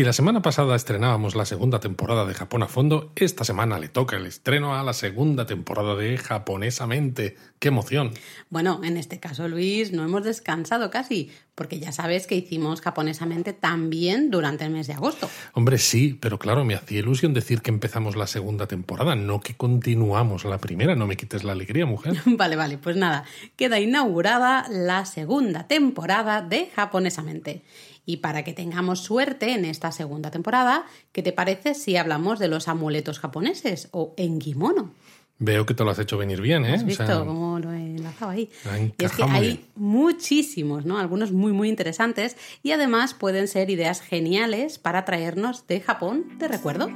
[0.00, 3.90] Si la semana pasada estrenábamos la segunda temporada de Japón a fondo, esta semana le
[3.90, 7.36] toca el estreno a la segunda temporada de Japonesamente.
[7.58, 8.12] ¡Qué emoción!
[8.48, 13.52] Bueno, en este caso, Luis, no hemos descansado casi, porque ya sabes que hicimos Japonesamente
[13.52, 15.28] también durante el mes de agosto.
[15.52, 19.54] Hombre, sí, pero claro, me hacía ilusión decir que empezamos la segunda temporada, no que
[19.54, 20.96] continuamos la primera.
[20.96, 22.14] No me quites la alegría, mujer.
[22.24, 23.24] vale, vale, pues nada,
[23.54, 27.64] queda inaugurada la segunda temporada de Japonesamente.
[28.10, 32.48] Y para que tengamos suerte en esta segunda temporada, ¿qué te parece si hablamos de
[32.48, 34.94] los amuletos japoneses o engimono?
[35.38, 36.74] Veo que te lo has hecho venir bien, ¿eh?
[36.74, 38.50] ¿Has visto cómo lo he enlazado ahí?
[38.98, 40.98] Y es que hay muchísimos, ¿no?
[40.98, 46.48] Algunos muy, muy interesantes y además pueden ser ideas geniales para traernos de Japón de
[46.48, 46.88] recuerdo.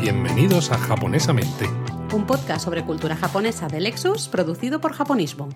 [0.00, 1.66] Bienvenidos a Japonesamente
[2.12, 5.48] un podcast sobre cultura japonesa de Lexus producido por Japonismo.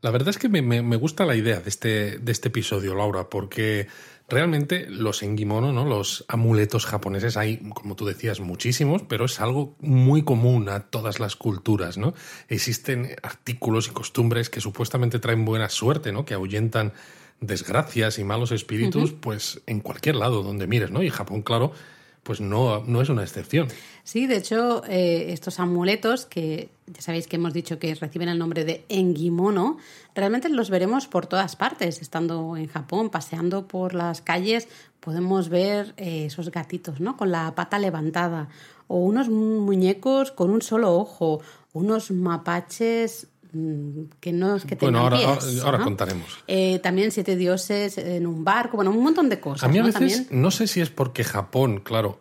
[0.00, 3.88] La verdad es que me, gusta la idea de este, de este episodio, Laura, porque
[4.28, 5.84] realmente los engimono, ¿no?
[5.84, 11.18] los amuletos japoneses, hay, como tú decías, muchísimos, pero es algo muy común a todas
[11.18, 11.98] las culturas.
[11.98, 12.14] ¿no?
[12.48, 16.24] Existen artículos y costumbres que supuestamente traen buena suerte, ¿no?
[16.24, 16.92] que ahuyentan
[17.40, 21.02] desgracias y malos espíritus, pues en cualquier lado donde mires, ¿no?
[21.02, 21.72] Y Japón, claro,
[22.26, 23.68] pues no, no es una excepción.
[24.02, 28.38] Sí, de hecho, eh, estos amuletos, que ya sabéis que hemos dicho que reciben el
[28.38, 29.78] nombre de engimono,
[30.14, 32.02] realmente los veremos por todas partes.
[32.02, 34.66] Estando en Japón, paseando por las calles,
[34.98, 37.16] podemos ver eh, esos gatitos, ¿no?
[37.16, 38.48] Con la pata levantada,
[38.88, 41.40] o unos muñecos con un solo ojo,
[41.72, 43.28] unos mapaches
[44.20, 46.26] que no es que tengan bueno, ahora, pies, ahora, contaremos.
[46.46, 49.64] Eh, también siete dioses en un barco, bueno, un montón de cosas.
[49.64, 49.86] A mí a ¿no?
[49.88, 52.20] veces, no sé si es porque Japón, claro,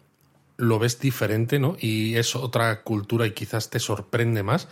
[0.57, 1.75] lo ves diferente, ¿no?
[1.79, 4.67] Y es otra cultura y quizás te sorprende más,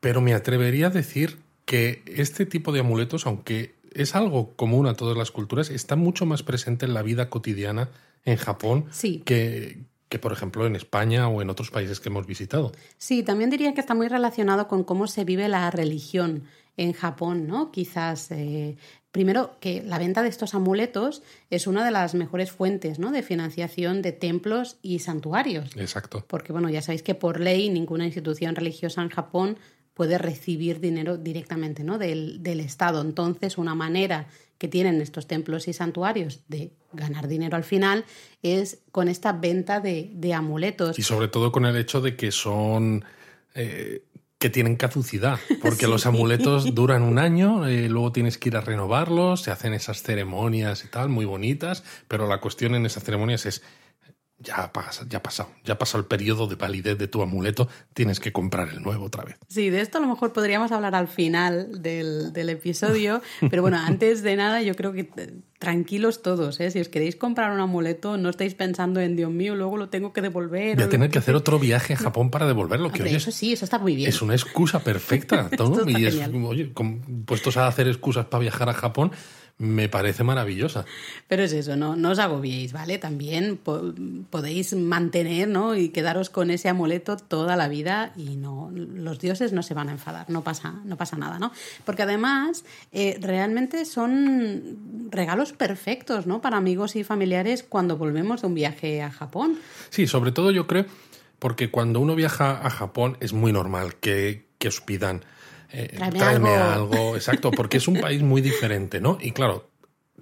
[0.00, 4.94] pero me atrevería a decir que este tipo de amuletos, aunque es algo común a
[4.94, 7.88] todas las culturas, está mucho más presente en la vida cotidiana
[8.24, 8.86] en Japón
[9.24, 12.72] que, que, por ejemplo, en España o en otros países que hemos visitado.
[12.98, 16.44] Sí, también diría que está muy relacionado con cómo se vive la religión
[16.76, 17.72] en Japón, ¿no?
[17.72, 18.76] Quizás eh,
[19.16, 23.12] Primero, que la venta de estos amuletos es una de las mejores fuentes ¿no?
[23.12, 25.74] de financiación de templos y santuarios.
[25.74, 26.22] Exacto.
[26.28, 29.56] Porque, bueno, ya sabéis que por ley ninguna institución religiosa en Japón
[29.94, 31.96] puede recibir dinero directamente ¿no?
[31.96, 33.00] del, del Estado.
[33.00, 34.26] Entonces, una manera
[34.58, 38.04] que tienen estos templos y santuarios de ganar dinero al final
[38.42, 40.98] es con esta venta de, de amuletos.
[40.98, 43.04] Y sobre todo con el hecho de que son
[43.54, 44.02] eh,
[44.38, 48.60] que tienen caducidad, porque los amuletos duran un año, eh, luego tienes que ir a
[48.60, 53.46] renovarlos, se hacen esas ceremonias y tal, muy bonitas, pero la cuestión en esas ceremonias
[53.46, 53.62] es
[54.38, 57.68] ya pasa, ya ha pasado, ya ha pasado el periodo de validez de tu amuleto,
[57.94, 59.36] tienes que comprar el nuevo otra vez.
[59.48, 63.78] Sí, de esto a lo mejor podríamos hablar al final del, del episodio, pero bueno,
[63.78, 65.08] antes de nada yo creo que
[65.58, 66.70] tranquilos todos, ¿eh?
[66.70, 70.12] si os queréis comprar un amuleto, no estáis pensando en Dios mío, luego lo tengo
[70.12, 70.76] que devolver.
[70.76, 72.92] Voy a tener que hacer otro viaje a Japón para devolverlo.
[72.92, 74.08] Que, Hombre, eso sí, eso está muy bien.
[74.08, 75.88] Es una excusa perfecta, ¿no?
[75.88, 76.72] y es, oye,
[77.24, 79.12] puestos a hacer excusas para viajar a Japón,
[79.58, 80.84] me parece maravillosa.
[81.28, 82.98] Pero es eso, no, no os agobiéis, ¿vale?
[82.98, 83.94] También po
[84.30, 85.74] podéis mantener ¿no?
[85.74, 89.88] y quedaros con ese amuleto toda la vida y no los dioses no se van
[89.88, 91.52] a enfadar, no pasa, no pasa nada, ¿no?
[91.84, 96.42] Porque además eh, realmente son regalos perfectos, ¿no?
[96.42, 99.58] Para amigos y familiares cuando volvemos de un viaje a Japón.
[99.88, 100.84] Sí, sobre todo yo creo
[101.38, 105.24] porque cuando uno viaja a Japón es muy normal que, que os pidan
[105.72, 107.16] eh, tráeme, algo.
[107.16, 109.18] exacto, porque es un país muy diferente, ¿no?
[109.20, 109.70] Y claro,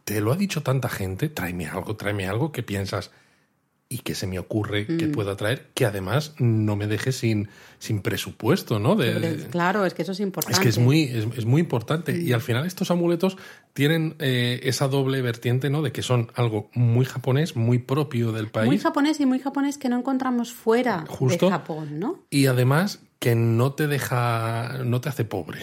[0.05, 3.10] te lo ha dicho tanta gente, tráeme algo, tráeme algo que piensas,
[3.89, 5.12] y que se me ocurre que mm.
[5.12, 8.97] pueda traer, que además no me deje sin, sin presupuesto, ¿no?
[8.97, 10.59] De, claro, es que eso es importante.
[10.59, 12.19] Es que es muy, es, muy importante.
[12.19, 13.37] Y al final estos amuletos
[13.72, 15.83] tienen eh, esa doble vertiente, ¿no?
[15.83, 18.67] De que son algo muy japonés, muy propio del país.
[18.67, 22.25] Muy japonés y muy japonés que no encontramos fuera Justo, de Japón, ¿no?
[22.31, 25.60] Y además que no te deja, no te hace pobre.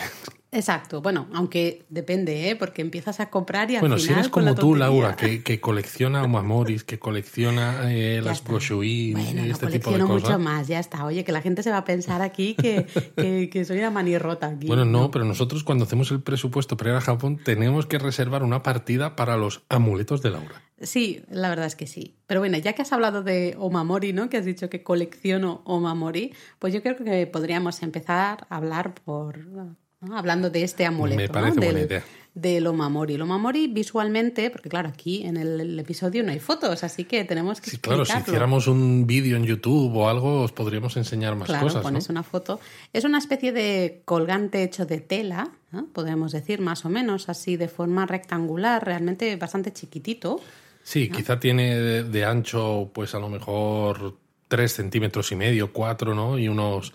[0.54, 2.58] Exacto, bueno, aunque depende, ¿eh?
[2.58, 4.08] porque empiezas a comprar y al bueno, final.
[4.08, 9.46] Si eres como tú, Laura, que, que colecciona omamoris, que colecciona eh, las brochuí bueno,
[9.46, 10.30] y este no tipo de cosas.
[10.30, 11.06] mucho más, ya está.
[11.06, 14.48] Oye, que la gente se va a pensar aquí que, que, que soy una manirrota
[14.48, 14.68] aquí.
[14.68, 18.44] Bueno, no, pero nosotros cuando hacemos el presupuesto para ir a Japón tenemos que reservar
[18.44, 20.62] una partida para los amuletos de Laura.
[20.82, 22.18] Sí, la verdad es que sí.
[22.28, 24.30] Pero bueno, ya que has hablado de Omamori, ¿no?
[24.30, 29.78] Que has dicho que colecciono Omamori, pues yo creo que podríamos empezar a hablar por
[30.02, 30.18] ¿no?
[30.18, 31.18] hablando de este amuleto.
[31.22, 31.66] Me parece ¿no?
[31.66, 32.04] buena Del- idea.
[32.34, 33.16] Del Omamori.
[33.16, 37.26] El Omamori visualmente, porque claro, aquí en el, el episodio no hay fotos, así que
[37.26, 41.36] tenemos que Sí, claro, si hiciéramos un vídeo en YouTube o algo, os podríamos enseñar
[41.36, 41.84] más Claro, cosas.
[41.84, 42.14] pones ¿no?
[42.14, 42.62] una foto.
[42.94, 45.52] Es una especie de colgante hecho de tela,
[45.92, 50.40] podemos decir más o menos, así de forma rectangular, realmente bastante chiquitito.
[50.84, 54.16] Sí, quizá tiene de, de ancho, pues a lo mejor
[54.48, 56.40] 3 centímetros y medio, 4, ¿no?
[56.40, 56.94] Y unos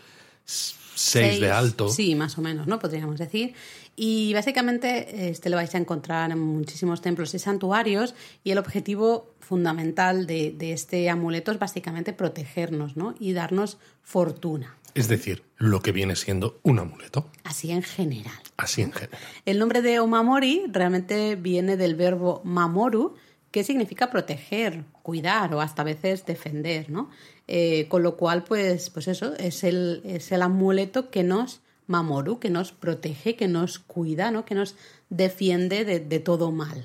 [0.96, 1.88] 6 de alto.
[1.88, 2.78] Sí, más o menos, ¿no?
[2.78, 3.54] Podríamos decir.
[3.94, 8.14] Y básicamente este lo vais a encontrar en muchísimos templos y santuarios
[8.44, 13.14] y el objetivo fundamental de, de este amuleto es básicamente protegernos, ¿no?
[13.20, 17.30] Y darnos fortuna, Es decir, lo que viene siendo un amuleto.
[17.44, 18.34] así en general.
[18.56, 19.20] Así en general.
[19.44, 23.14] El nombre de Omamori realmente viene del verbo mamoru,
[23.50, 27.10] que significa proteger, cuidar o hasta a veces defender, ¿no?
[27.48, 32.40] Eh, con lo cual, pues, pues eso, es el, es el amuleto que nos mamoru,
[32.40, 34.44] que nos protege, que nos cuida, ¿no?
[34.44, 34.74] Que nos
[35.08, 36.84] defiende de, de todo mal.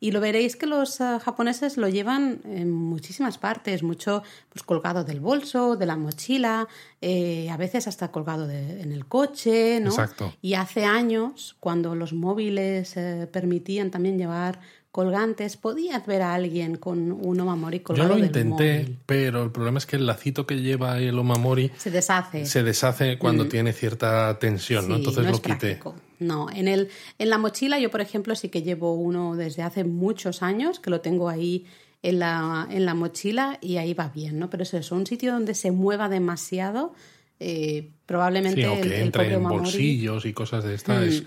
[0.00, 5.04] Y lo veréis que los ah, japoneses lo llevan en muchísimas partes, mucho pues colgado
[5.04, 6.66] del bolso, de la mochila,
[7.02, 9.90] eh, a veces hasta colgado de- en el coche, ¿no?
[9.90, 10.32] Exacto.
[10.40, 14.60] Y hace años, cuando los móviles eh, permitían también llevar
[14.96, 18.98] colgantes, podías ver a alguien con un omamori Yo colgado lo del intenté, móvil.
[19.04, 22.46] pero el problema es que el lacito que lleva el omamori Se deshace.
[22.46, 24.96] se deshace cuando tiene cierta tensión, ¿no?
[24.96, 25.76] Entonces no lo quité.
[25.76, 25.94] práctico.
[26.18, 26.88] No, en, el,
[27.18, 30.88] en la mochila yo, por ejemplo, sí que llevo uno desde hace muchos años, que
[30.88, 31.66] lo tengo ahí
[32.02, 34.48] en la, en la mochila y ahí va bien, ¿no?
[34.48, 36.94] Pero es eso, un sitio donde se mueva demasiado,
[37.38, 41.02] eh, probablemente Sí, o el, que el entre propio en bolsillos y cosas de estas
[41.02, 41.26] es, Mm.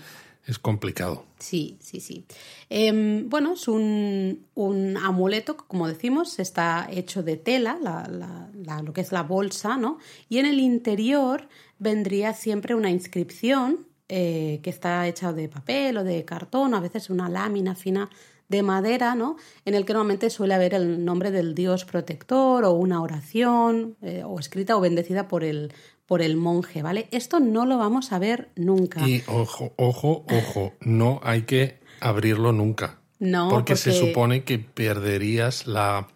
[0.58, 1.24] complicado.
[1.38, 2.24] Sí, sí, sí.
[2.68, 8.82] Em, bueno, es un, un amuleto, como decimos, está hecho de tela, la- la- la-
[8.82, 9.98] lo que es la bolsa, ¿no?
[10.28, 11.48] Y en el interior
[11.78, 17.10] vendría siempre una inscripción eh, que está hecha de papel o de cartón, a veces
[17.10, 18.10] una lámina fina
[18.48, 19.36] de madera, ¿no?
[19.64, 24.24] En el que normalmente suele haber el nombre del dios protector o una oración, eh,
[24.26, 25.72] o escrita o bendecida por el,
[26.10, 27.06] por el monje, ¿vale?
[27.12, 29.06] Esto no lo vamos a ver nunca.
[29.06, 32.98] Y ojo, ojo, ojo, no hay que abrirlo nunca.
[33.20, 36.08] No, porque, se supone que perderías la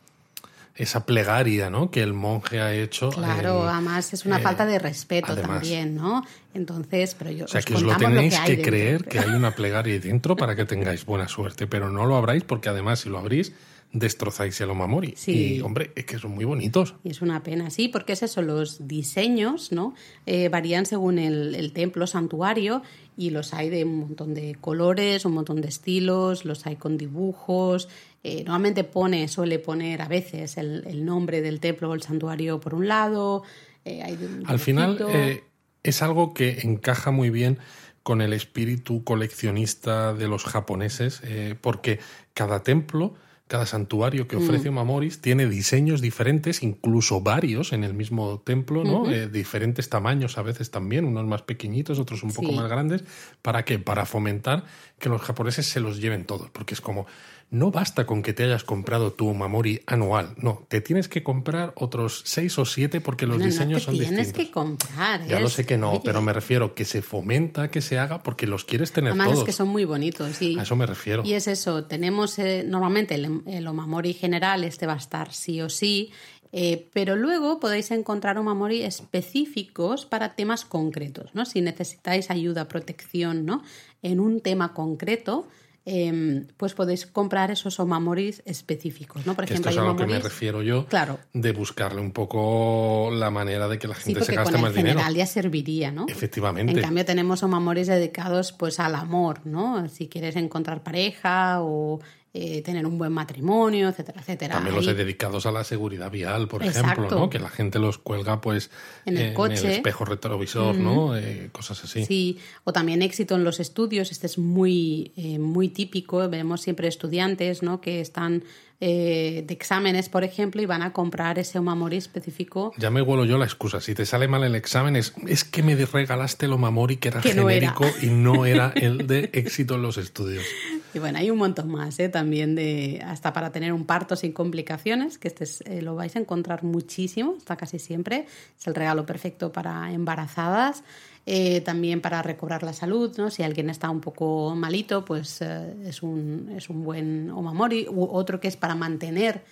[0.75, 1.93] esa plegaria, ¿no?
[1.93, 3.11] Que el monje ha hecho.
[3.11, 5.61] Claro, en- además es una eh, falta de respeto además.
[5.61, 6.27] también, ¿no?
[6.55, 9.31] Entonces, pero yo O sea, os que os lo tenéis que, que creer que hay
[9.31, 13.11] una plegaria dentro para que tengáis buena suerte, pero no lo abráis porque además si
[13.11, 13.53] lo abrís
[13.95, 15.15] destrozáis el omamori.
[15.17, 15.55] Sí.
[15.55, 16.97] Y hombre, es que son muy bonitos.
[17.03, 19.95] Y es una pena, sí, porque es eso, los diseños, ¿no?
[20.27, 22.83] Eh, varían según el, el templo, santuario,
[23.17, 26.99] y los hay de un montón de colores, un montón de estilos, los hay con
[26.99, 27.89] dibujos.
[28.25, 32.59] Eh, normalmente pone, suele poner a veces el, el nombre del templo o el santuario
[32.59, 33.45] por un lado.
[33.85, 35.45] eh, hay de un Al final eh,
[35.83, 37.59] es algo que encaja muy bien
[38.03, 42.01] con el espíritu coleccionista de los japoneses, eh, porque
[42.35, 43.15] cada templo,
[43.55, 49.09] cada santuario que ofrece Omamoris tiene diseños diferentes, incluso varios en el mismo templo, ¿no?
[49.09, 52.57] Eh, diferentes tamaños a veces también, unos más pequeñitos, otros un poco Sí.
[52.57, 53.05] más grandes.
[53.43, 53.79] ¿Para qué?
[53.79, 54.65] Para fomentar
[54.99, 57.07] que los japoneses se los lleven todos, porque es como,
[57.51, 61.73] no basta con que te hayas comprado tu Omamori anual, no, te tienes que comprar
[61.77, 64.45] otros seis o siete porque los No, no diseños te son tienes distintos.
[64.47, 65.27] que comprar.
[65.27, 68.23] Ya lo sé que no, oye, pero me refiero que se fomenta que se haga
[68.23, 69.39] porque los quieres tener Además todos.
[69.41, 70.43] es que son muy bonitos.
[70.43, 71.23] Y, A eso me refiero.
[71.25, 75.61] Y es eso, tenemos eh, normalmente el, el omamori general, este va a estar sí
[75.61, 76.11] o sí,
[76.57, 78.83] eh, pero luego podéis encontrar omamori
[79.25, 81.45] específicos para temas concretos, ¿no?
[81.47, 83.63] Si necesitáis ayuda, protección, ¿no?
[84.03, 85.49] En un tema concreto,
[85.87, 89.35] em, pues podéis comprar esos omamoris específicos, ¿no?
[89.35, 91.19] Por ejemplo, esto es a lo que me omamoris- refiero yo Claro.
[91.35, 94.63] de buscarle un poco la manera de que la Sí, gente se gaste con el
[94.67, 94.95] más dinero.
[94.99, 96.07] general ya serviría, ¿no?
[96.09, 96.73] Efectivamente.
[96.73, 99.87] En cambio tenemos omamores dedicados pues al amor, ¿no?
[99.89, 102.01] Si quieres encontrar pareja o
[102.37, 104.55] eh, tener un buen matrimonio, etcétera, etcétera.
[104.55, 106.91] También los Ahí- he dedicados a la seguridad vial, por Exacto.
[107.03, 107.31] ejemplo, ¿no?
[107.31, 108.71] Que la gente los cuelga pues
[109.07, 109.77] En el eh, coche.
[109.77, 111.17] espejo retrovisor, ¿no?
[111.17, 112.05] Eh, cosas así.
[112.05, 116.89] Sí, o también éxito en los estudios, este es muy, eh, muy típico, vemos siempre
[116.89, 117.81] estudiantes ¿no?
[117.81, 118.43] que están
[118.81, 123.25] eh, de exámenes, por ejemplo, y van a comprar ese omamori específico Ya me huelo
[123.25, 123.81] yo la excusa.
[123.81, 127.21] Si te sale mal el examen es, es que me regalaste el Omamori que era
[127.21, 127.75] Que no era.
[127.75, 130.45] genérico y no era el de éxito en los estudios.
[130.95, 132.09] Y bueno, hay un montón más, ¿eh?
[132.09, 136.15] también de hasta para tener un parto sin complicaciones, que este es, eh, lo vais
[136.15, 138.27] a encontrar muchísimo, está casi siempre.
[138.57, 140.85] Es el regalo perfecto para embarazadas,
[141.27, 143.31] eh, también para recobrar la salud, ¿no?
[143.31, 147.87] Si alguien está un poco malito, pues eh, es, un, es un buen omamori.
[147.89, 149.43] U otro que es para mantener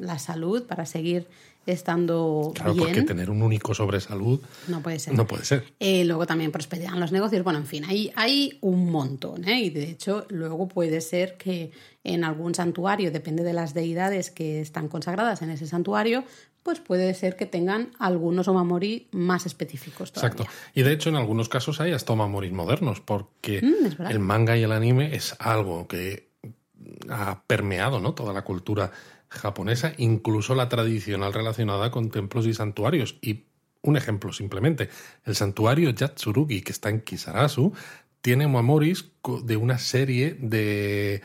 [0.00, 1.26] la salud, para seguir
[1.66, 2.86] estando Claro, bien.
[2.86, 5.14] porque tener un único sobre salud No puede ser.
[5.14, 5.64] no puede ser.
[5.78, 7.44] Eh, luego también prosperan los negocios.
[7.44, 9.46] Bueno, en fin, hay, hay un montón.
[9.46, 9.60] ¿eh?
[9.60, 11.70] Y de hecho, luego puede ser que
[12.04, 16.24] en algún santuario, depende de las deidades que están consagradas en ese santuario,
[16.62, 20.12] pues puede ser que tengan algunos omamori más específicos.
[20.12, 20.32] Todavía.
[20.42, 20.52] Exacto.
[20.74, 24.62] Y de hecho, en algunos casos hay hasta omamoris modernos, porque Mm, el manga y
[24.62, 26.28] el anime es algo que
[27.08, 28.14] ha permeado ¿no?
[28.14, 28.90] toda la cultura
[29.28, 33.16] japonesa, incluso la tradicional relacionada con templos y santuarios.
[33.20, 33.44] Y
[33.82, 34.88] un ejemplo simplemente,
[35.24, 37.72] el santuario Yatsurugi, que está en Kisarazu,
[38.20, 39.10] tiene omamoris
[39.44, 41.22] de una serie de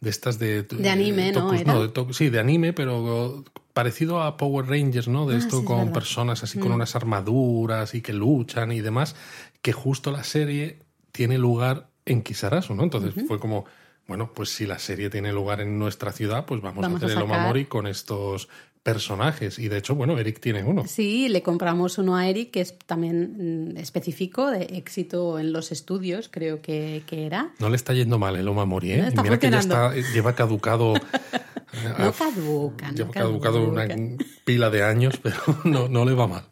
[0.00, 1.48] de estas de De anime, ¿no?
[1.50, 1.78] tokus- ¿Era?
[1.78, 3.42] de to- sí, de anime, pero
[3.74, 5.26] parecido a Power Rangers, ¿no?
[5.26, 5.90] De Ah, esto sí, es con.
[5.90, 5.92] Mm.
[5.92, 9.14] personas así con unas armaduras y que luchan y demás,
[9.60, 10.78] que justo la serie
[11.12, 12.84] tiene lugar en Kisarazu, ¿no?
[12.84, 13.66] Entonces fue como,
[14.06, 17.18] bueno, pues si la serie tiene lugar en nuestra ciudad, pues vamos, Vamos a hacer
[17.18, 18.48] a el Omamori con estos
[18.82, 19.58] personajes.
[19.58, 20.84] Y de hecho, bueno, Eric tiene uno.
[20.86, 25.72] Sí, le compramos uno a Eric que es también mm, específico, de éxito en los
[25.72, 27.52] estudios, creo que, que era.
[27.58, 28.98] No le está yendo mal el Omamori, ¿eh?
[28.98, 30.94] No, está Mira que ya está, lleva caducado.
[31.98, 34.24] No caduca, no Lleva caducado una caduca.
[34.44, 36.44] pila de años, pero no, no le va mal.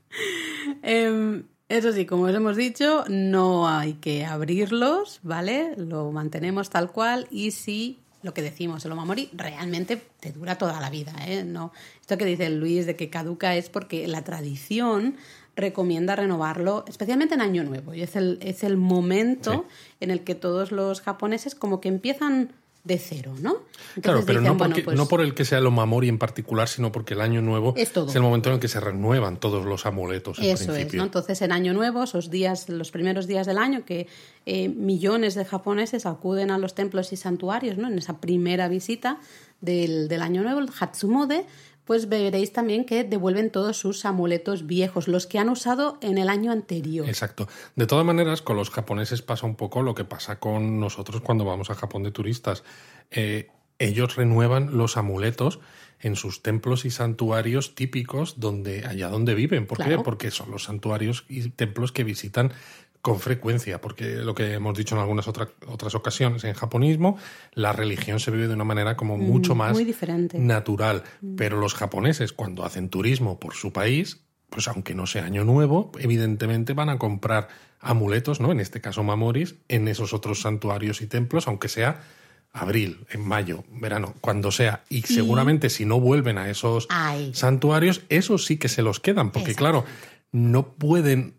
[0.83, 5.75] Em, eso sí, como os hemos dicho, no hay que abrirlos, ¿vale?
[5.77, 10.81] Lo mantenemos tal cual y si lo que decimos, el omamori realmente te dura toda
[10.81, 11.45] la vida, ¿eh?
[11.45, 15.17] No, esto que dice Luis de que caduca es porque la tradición
[15.57, 19.67] recomienda renovarlo, especialmente en Año Nuevo, y es el, es el momento
[20.01, 22.53] en el que todos los japoneses como que empiezan
[22.85, 23.59] de cero, ¿no?
[24.01, 26.19] Claro, pero dicen, no, bueno, porque, pues- no por el que sea el Omamori en
[26.19, 28.13] particular, sino porque el año nuevo Es todo.
[28.13, 30.99] el momento en el que se renuevan todos los amuletos en Eso es, principio.
[30.99, 31.05] ¿no?
[31.05, 34.09] Entonces, en Año Nuevo, esos días, los primeros días del año, que
[34.47, 37.87] eh, millones de japoneses acuden a los templos y santuarios, ¿no?
[37.87, 39.19] En esa primera visita
[39.61, 41.45] del, del Año Nuevo, el Hatsumode,
[41.85, 46.29] pues veréis también que devuelven todos sus amuletos viejos, los que han usado en el
[46.29, 47.09] año anterior.
[47.09, 47.49] Exacto.
[47.77, 51.45] De todas maneras, con los japoneses pasa un poco lo que pasa con nosotros cuando
[51.45, 52.63] vamos a Japón de turistas.
[53.11, 55.59] Eh, ellos renuevan los amuletos
[55.99, 59.67] en sus templos y santuarios típicos donde allá donde viven.
[59.67, 59.99] ¿Por qué?
[59.99, 62.53] Porque son los santuarios y templos que visitan
[63.03, 67.19] con frecuencia, porque lo que hemos dicho en algunas otra- otras ocasiones, en japonismo,
[67.53, 70.39] la religión se vive de una manera como mucho más Mm, muy diferente.
[70.39, 71.03] natural.
[71.37, 75.91] Pero los japoneses, cuando hacen turismo por su país, pues aunque no sea año nuevo,
[75.99, 77.49] evidentemente van a comprar
[77.81, 78.53] amuletos, ¿no?
[78.53, 82.03] En este caso mamoris, en esos otros santuarios y templos, aunque sea
[82.53, 84.85] abril, en mayo, verano, cuando sea.
[84.91, 87.33] Y seguramente si no vuelven a esos Ay.
[87.35, 89.85] santuarios, esos sí que se los quedan, porque claro,
[90.33, 91.35] no pueden,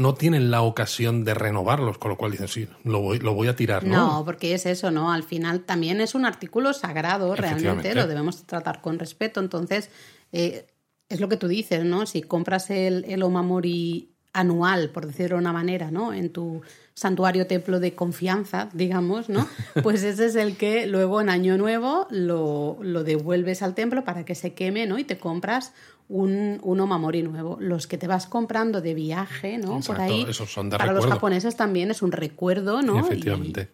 [0.00, 3.48] no tienen la ocasión de renovarlos, con lo cual dicen, sí, lo voy, lo voy
[3.48, 3.96] a tirar, ¿no?
[3.96, 5.12] No, porque es eso, ¿no?
[5.12, 9.40] Al final también es un artículo sagrado, realmente, lo debemos tratar con respeto.
[9.40, 9.90] Entonces,
[10.32, 10.66] eh,
[11.10, 12.06] es lo que tú dices, ¿no?
[12.06, 16.14] Si compras el, el omamori anual, por decirlo de una manera, ¿no?
[16.14, 16.62] En tu
[16.94, 19.46] santuario templo de confianza, digamos, ¿no?
[19.82, 24.24] Pues ese es el que luego en Año Nuevo lo, lo devuelves al templo para
[24.24, 24.98] que se queme, ¿no?
[24.98, 25.74] Y te compras
[26.10, 27.56] un, un omamori nuevo.
[27.60, 29.76] Los que te vas comprando de viaje, ¿no?
[29.76, 30.26] Exacto, por ahí.
[30.28, 32.96] esos son de para los japoneses también es un recuerdo, ¿no?
[32.96, 33.68] Y- Efectivamente.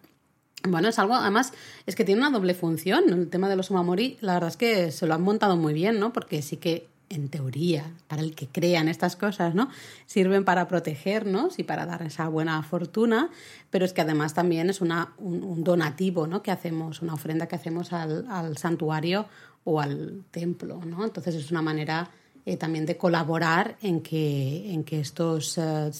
[0.67, 1.51] bueno, es algo, además,
[1.87, 3.09] es que tiene una doble función.
[3.09, 5.99] El tema de los omamori, la verdad es que se lo han montado muy bien,
[5.99, 6.13] ¿no?
[6.13, 9.69] Porque sí que, en teoría, para el que crean estas cosas, ¿no?
[10.05, 13.29] Sirven para protegernos y para dar esa buena fortuna,
[13.71, 16.43] pero es que además también es una, un, un donativo, ¿no?
[16.43, 19.25] Que hacemos, una ofrenda que hacemos al, al santuario
[19.63, 21.03] o al templo, ¿no?
[21.03, 22.09] Entonces es una manera
[22.47, 25.91] eh, también de colaborar en que, en que estos eh,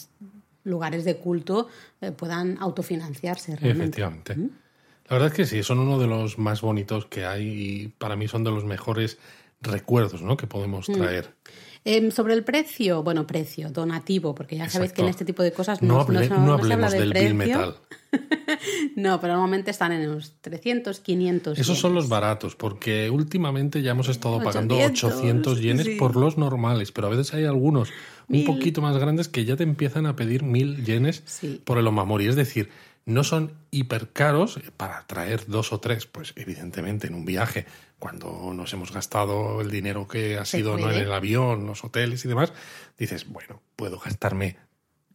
[0.64, 1.68] lugares de culto
[2.00, 4.02] eh, puedan autofinanciarse realmente.
[4.02, 4.38] Efectivamente.
[5.10, 8.16] La verdad es que sí, son uno de los más bonitos que hay y para
[8.16, 9.18] mí son de los mejores
[9.60, 10.38] recuerdos ¿no?
[10.38, 10.50] que Mm.
[10.50, 11.34] podemos traer.
[11.90, 15.54] Em, sobre el precio, bueno, precio, donativo, porque ya sabéis que en este tipo de
[15.54, 17.30] cosas No, no, hable- no no hablemos del precio.
[17.30, 17.76] bill metal.
[18.96, 21.60] No, pero normalmente están en unos 300, 500.
[21.60, 25.96] Esos son los baratos, porque últimamente ya hemos estado pagando 800, 800 yenes sí.
[25.96, 27.90] por los normales, pero a veces hay algunos
[28.30, 31.62] un poquito más grandes que ya te empiezan a pedir mil yenes Sí.
[31.64, 32.28] por el omamori.
[32.28, 32.70] Es decir,
[33.08, 37.66] no son hiper caros para traer dos o tres, pues evidentemente en un viaje,
[37.98, 40.92] cuando nos hemos gastado el dinero que ha Se sido ¿no?
[40.92, 42.54] en el avión, los hoteles y demás,
[43.00, 44.58] dices, bueno, puedo gastarme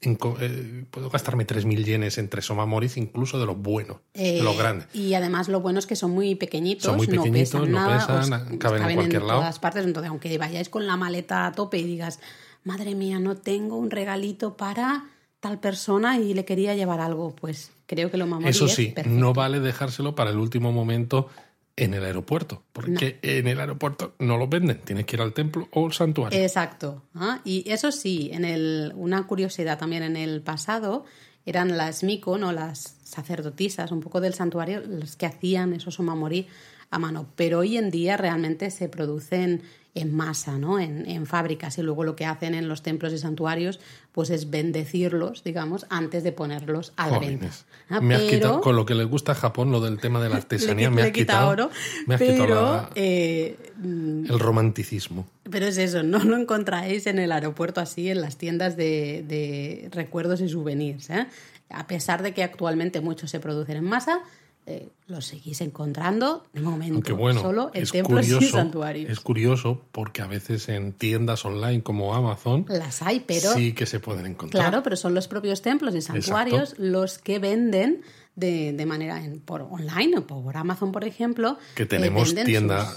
[0.00, 4.50] en eh, puedo gastarme 3.000 yenes en tres omamoris, incluso de lo bueno, de lo
[4.50, 4.86] Eh, grande.
[4.92, 7.78] Y además lo bueno es que son muy pequeñitos, Son muy no pequeñitos, pesan no
[7.78, 9.40] nada, pesan, os- caben en cualquier lado.
[9.40, 9.84] todas partes.
[9.84, 12.18] Entonces, aunque vayáis con la maleta a tope y digas,
[12.64, 15.04] madre mía, no tengo un regalito para
[15.42, 18.86] tal persona y le quería llevar algo, pues creo que lo mamori Eso es sí,
[18.94, 19.18] perfecto.
[19.18, 21.28] no vale dejárselo para el último momento
[21.74, 25.68] en el aeropuerto, porque en el aeropuerto no los venden, tienes que ir al templo
[25.72, 26.38] o al santuario.
[26.38, 27.02] Exacto.
[27.16, 27.40] ¿ah?
[27.44, 31.06] Y eso sí, en el, una curiosidad también en el pasado
[31.44, 32.52] eran las miko, ¿no?
[32.52, 36.46] las sacerdotisas un poco del santuario, las que hacían esos omamori
[36.90, 37.26] a mano.
[37.34, 39.62] Pero hoy en día realmente se producen
[39.94, 40.78] en masa, ¿no?
[40.78, 43.78] En, en, fábricas y luego lo que hacen en los templos y santuarios
[44.12, 47.50] pues es bendecirlos, digamos, antes de ponerlos a la venta.
[47.88, 50.28] Ah, me has quitado, con lo que les gusta a Japón, lo del tema de
[50.28, 51.70] la artesanía, me, has quitado, oro,
[52.06, 55.26] me has quitado eh, el romanticismo.
[55.50, 59.88] Pero es eso, no lo encontráis en el aeropuerto así, en las tiendas de, de
[59.92, 61.08] recuerdos y souvenirs.
[61.08, 61.26] ¿eh?
[61.70, 64.20] A pesar de que actualmente muchos se producen en masa,
[64.64, 69.10] eh, los seguís encontrando de momento solo en templos y santuarios.
[69.10, 73.86] Es curioso porque a veces en tiendas online como Amazon las hay, pero sí que
[73.86, 74.62] se pueden encontrar.
[74.62, 78.02] Claro, pero son los propios templos y santuarios los que venden
[78.36, 81.58] de, de manera en, por online o por Amazon, por ejemplo.
[81.74, 82.94] Que tenemos tienda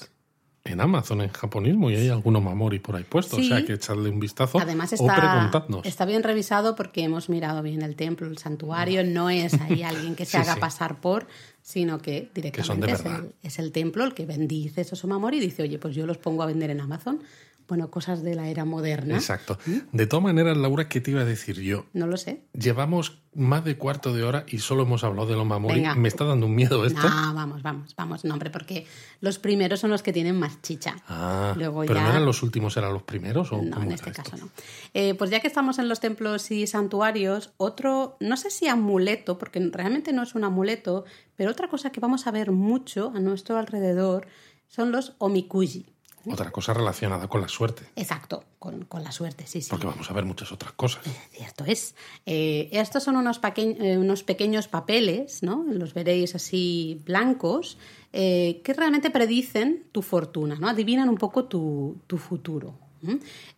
[0.65, 4.09] en Amazon en japonismo y hay algunos mamori por ahí puestos, o sea que echarle
[4.09, 5.85] un vistazo Además está, o preguntadnos.
[5.85, 10.15] Está bien revisado porque hemos mirado bien el templo, el santuario, no es ahí alguien
[10.15, 11.27] que se haga pasar por,
[11.61, 15.61] sino que directamente es, el, es, el, templo el que bendice esos mamori y dice,
[15.61, 17.19] oye, pues yo los pongo a vender en Amazon
[17.67, 19.15] bueno, cosas de la era moderna.
[19.15, 19.57] Exacto.
[19.91, 21.85] De todas maneras, Laura, ¿qué te iba a decir yo?
[21.93, 22.43] No lo sé.
[22.53, 25.83] Llevamos más de cuarto de hora y solo hemos hablado de los mamori.
[25.97, 27.01] ¿Me está dando un miedo esto?
[27.01, 28.23] No, vamos, vamos, vamos.
[28.23, 28.87] No, hombre, porque
[29.19, 30.95] los primeros son los que tienen más chicha.
[31.07, 33.51] Ah, Luego ¿pero no eran los últimos, eran los primeros?
[33.51, 34.49] ¿o no, en este caso no.
[34.93, 39.37] Eh, pues ya que estamos en los templos y santuarios, otro, no sé si amuleto,
[39.37, 41.05] porque realmente no es un amuleto,
[41.35, 44.27] pero otra cosa que vamos a ver mucho a nuestro alrededor
[44.67, 45.94] son los omikuji.
[46.31, 47.83] Otra cosa relacionada con la suerte.
[47.95, 49.69] Exacto, con, la suerte, sí, sí.
[49.69, 51.03] Porque vamos a ver muchas otras cosas.
[51.31, 51.95] Cierto es.
[52.25, 55.63] Eh, estos son unos, eh, unos, pequeños papeles, ¿no?
[55.67, 57.77] Los veréis así blancos,
[58.13, 60.67] eh, que realmente predicen tu fortuna, ¿no?
[60.67, 62.79] Adivinan un poco tu, futuro.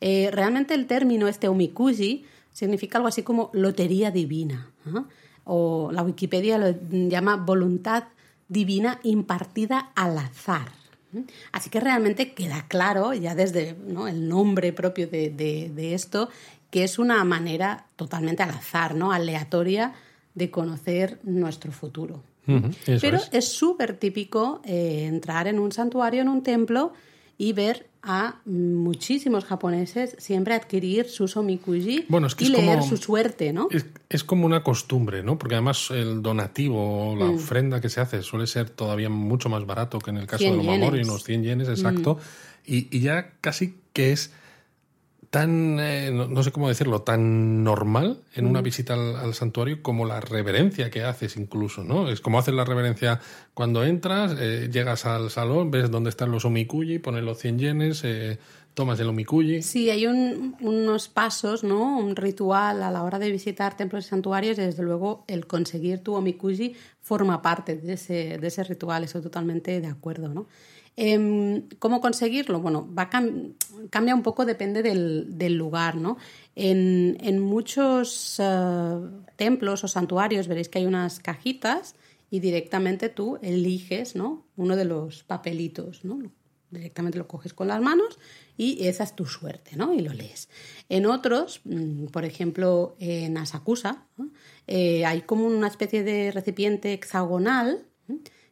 [0.02, 4.72] realmente el término este omikuji significa algo así como lotería divina.
[5.46, 8.06] O la Wikipedia lo llama voluntad
[8.50, 10.87] divina impartida al azar.
[11.52, 16.30] Así que realmente queda claro, ya desde el nombre propio de, esto,
[16.70, 19.12] que es una manera totalmente al azar, ¿no?
[19.12, 19.94] aleatoria
[20.36, 22.24] de conocer nuestro futuro.
[22.86, 26.94] Pero es súper típico eh, entrar en un santuario, en un templo,
[27.38, 32.06] y ver a muchísimos japoneses siempre adquirir su somikuji
[32.40, 33.68] y leer su suerte, ¿no?
[34.10, 35.38] Es, como una costumbre, ¿no?
[35.38, 37.36] Porque además el donativo o la mm.
[37.36, 40.56] ofrenda que se hace suele ser todavía mucho más barato que en el caso de
[40.56, 42.16] los mamori, unos 100 yenes, exacto.
[42.68, 42.74] Mm.
[42.74, 44.32] y, ya casi que es
[45.30, 48.64] tan, eh, no, sé cómo decirlo, tan normal en una mm.
[48.64, 52.10] visita al, santuario como la reverencia que haces incluso, ¿no?
[52.10, 53.20] Es como haces la reverencia
[53.54, 58.04] cuando entras, eh, llegas al salón, ves dónde están los omikuji, pones los 100 yenes,
[58.06, 58.40] eh,
[58.74, 59.62] tomas el omikuji.
[59.64, 61.98] Sí, hay unos pasos, ¿no?
[61.98, 66.00] Un ritual a la hora de visitar templos y santuarios y desde luego el conseguir
[66.04, 70.48] tu omikuji forma parte de ese, de ese ritual, estoy totalmente de acuerdo, ¿no?
[71.00, 72.60] Em, ¿Cómo conseguirlo?
[72.60, 72.90] Bueno,
[73.92, 76.18] cambia un poco, depende del, lugar, ¿no?
[76.56, 79.00] En, muchos eh,
[79.36, 81.94] templos o santuarios veréis que hay unas cajitas
[82.32, 84.48] y directamente tú eliges, ¿no?
[84.56, 86.20] Uno de los papelitos, ¿no?
[86.72, 88.18] Directamente lo coges con las manos
[88.58, 89.94] y esa es tu suerte, ¿no?
[89.94, 90.50] Y lo lees.
[90.90, 94.08] En otros, mm, por ejemplo, en Asakusa,
[94.66, 97.86] eh, hay como una especie de recipiente hexagonal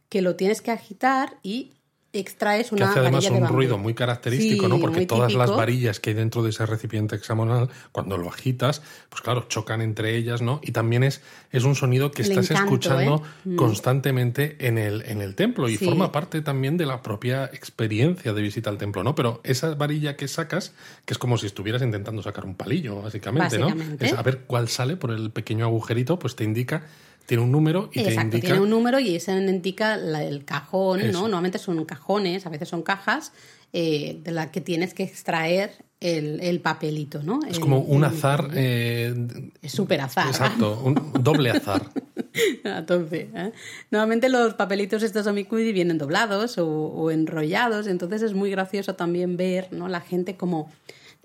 [0.10, 1.72] que lo tienes que agitar y
[2.20, 4.80] extraes una que hace además un ruido muy característico, ¿no?
[4.80, 9.22] Porque todas las varillas que hay dentro de ese recipiente hexagonal, cuando lo agitas, pues
[9.22, 10.60] claro, chocan entre ellas, ¿no?
[10.64, 13.50] Y también es, es un sonido que estás escuchando ¿eh?
[13.50, 13.56] Mm.
[13.56, 18.42] constantemente en el, en el templo y forma parte también de la propia experiencia de
[18.42, 19.16] visita al templo, ¿no?
[19.16, 20.74] Pero esa varilla que sacas,
[21.06, 24.06] que es como si estuvieras intentando sacar un palillo, básicamente, básicamente.
[24.06, 24.12] ¿no?
[24.12, 26.84] Es a ver cuál sale por el pequeño agujerito, pues te indica
[27.26, 28.48] tiene un número y te indica...
[28.48, 31.22] tiene un número y ese indica el cajón, ¿no?
[31.22, 33.32] Normalmente son cajones, a veces son cajas,
[33.74, 37.40] eh, de la que tienes que extraer el, papelito, ¿no?
[37.48, 38.50] Es como un azar...
[38.54, 39.14] Eh,
[39.62, 40.28] es súper azar.
[40.28, 41.90] Exacto, un doble azar.
[42.64, 43.52] Entonces, ¿eh?
[43.90, 49.38] Normalmente los papelitos estos omikuji vienen doblados o, o, enrollados, entonces es muy gracioso también
[49.38, 49.88] ver, ¿no?
[49.88, 50.70] La gente como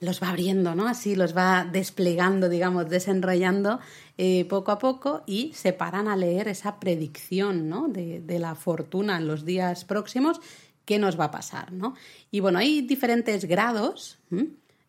[0.00, 0.88] los va abriendo, ¿no?
[0.88, 3.80] Así los va desplegando, digamos, desenrollando
[4.18, 7.88] eh, poco a poco y se paran a leer esa predicción, ¿no?
[7.88, 10.40] De, la fortuna en los días próximos,
[10.86, 11.94] qué nos va a pasar, ¿no?
[12.30, 14.18] Y bueno, hay diferentes grados.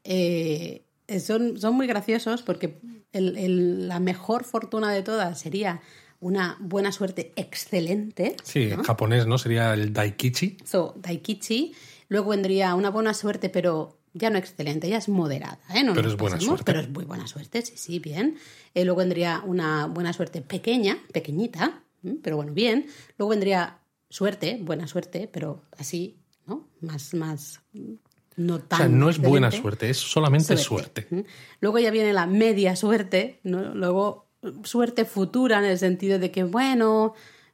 [0.06, 0.84] Eh,
[1.19, 2.80] son, son muy graciosos porque
[3.12, 5.82] la mejor fortuna de todas sería
[6.21, 8.38] una buena suerte excelente.
[8.43, 9.38] Sí, en japonés, ¿no?
[9.38, 10.58] Sería el daikichi.
[10.63, 11.74] So, daikichi.
[12.08, 15.60] Luego vendría una buena suerte, pero ya no excelente, ya es moderada.
[15.74, 15.84] ¿eh?
[15.84, 16.63] No Pero es buena pasemos, suerte.
[16.65, 18.38] Pero es muy buena suerte, sí, sí, bien.
[18.74, 21.84] Eh, luego vendría una buena suerte pequeña, pequeñita,
[22.24, 22.88] pero bueno, bien.
[23.17, 26.67] Luego vendría suerte, buena suerte, pero así, ¿no?
[26.82, 27.93] Más, más, mm,
[28.38, 31.08] no O tan sea, no es buena suerte, es solamente suerte.
[31.12, 31.26] ¿m?
[31.60, 33.74] Luego ya viene la media suerte, ¿no?
[33.76, 34.28] Luego
[34.63, 37.13] suerte futura en el sentido de que, bueno,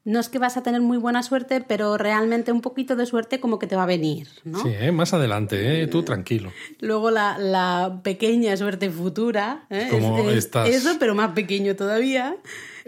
[0.10, 3.42] no es que vas a tener muy buena suerte, pero realmente un poquito de suerte
[3.42, 4.64] como que te va a venir, ¿no?
[4.64, 4.94] Sí, ¿eh?
[4.94, 5.88] más adelante, ¿eh?
[5.88, 6.54] tú tranquilo.
[6.80, 9.90] Luego la, la pequeña suerte futura, ¿eh?
[9.92, 12.38] Como Es- eso, pero más pequeño todavía.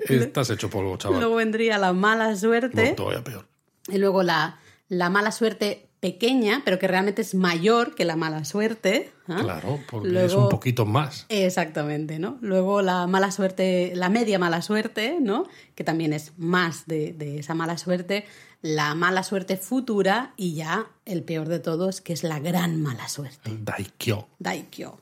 [0.08, 1.20] Estás hecho polvo, chaval.
[1.20, 3.48] Luego vendría la mala suerte No, todavía peor.
[3.90, 8.46] y luego la, la mala suerte pequeña, pero que realmente es mayor que la mala
[8.46, 9.12] suerte.
[9.28, 9.40] ¿ah?
[9.42, 11.26] Claro, porque es un poquito más.
[11.30, 12.38] Exactamente, ¿no?
[12.42, 15.46] Luego la mala suerte, la media mala suerte, ¿no?
[15.76, 18.26] Que también es más de, de esa mala suerte,
[18.62, 23.08] la mala suerte futura y ya el peor de todos, que es la gran mala
[23.08, 23.58] suerte.
[23.60, 24.28] Daikyo.
[24.40, 25.00] Daikyo.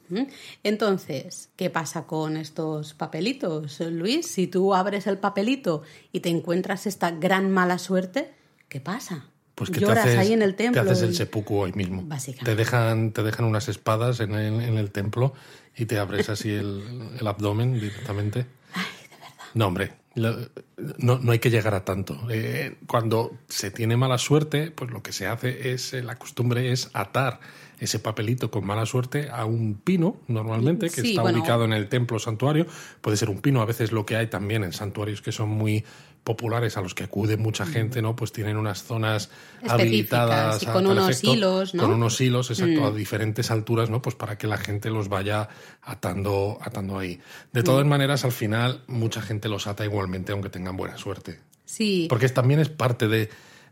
[0.63, 4.27] Entonces, ¿qué pasa con estos papelitos, Luis?
[4.27, 5.81] Si tú abres el papelito
[6.11, 8.33] y te encuentras esta gran mala suerte,
[8.69, 9.25] ¿qué pasa?
[9.57, 10.83] Pues que Lloras te haces, ahí en el templo.
[10.83, 12.03] Te haces el seppuku hoy mismo.
[12.05, 12.51] Básicamente.
[12.51, 15.33] Te dejan, te dejan unas espadas en el, en el templo
[15.75, 16.83] y te abres así el,
[17.19, 18.45] el abdomen directamente.
[18.73, 19.33] Ay, de verdad.
[19.55, 22.19] No, hombre, no, no hay que llegar a tanto.
[22.29, 26.71] Eh, cuando se tiene mala suerte, pues lo que se hace es, eh, la costumbre
[26.71, 27.39] es atar
[27.79, 31.39] ese papelito con mala suerte a un pino, normalmente, que Sí, está bueno.
[31.39, 32.65] ubicado en el templo santuario.
[33.01, 35.83] Puede ser un pino, a veces lo que hay también en santuarios que son muy
[36.27, 38.13] populares, a los que acude mucha gente, ¿no?
[38.17, 39.29] Pues tienen unas zonas
[39.65, 41.83] habilitadas y con unos efecto, hilos, ¿no?
[41.83, 41.85] Mm.
[41.85, 44.01] Con unos hilos, exacto, a diferentes alturas, ¿no?
[44.01, 45.47] Pues para que la gente los vaya
[45.81, 47.21] atando, atando ahí.
[47.53, 47.89] De todas Mm.
[47.89, 51.39] maneras, al final, mucha gente los ata igualmente, aunque tengan buena suerte.
[51.63, 53.29] Sí, Porque también es parte de,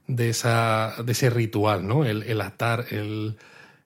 [0.07, 2.05] de, esa, de ese ritual, ¿no?
[2.05, 3.35] El, el atar el,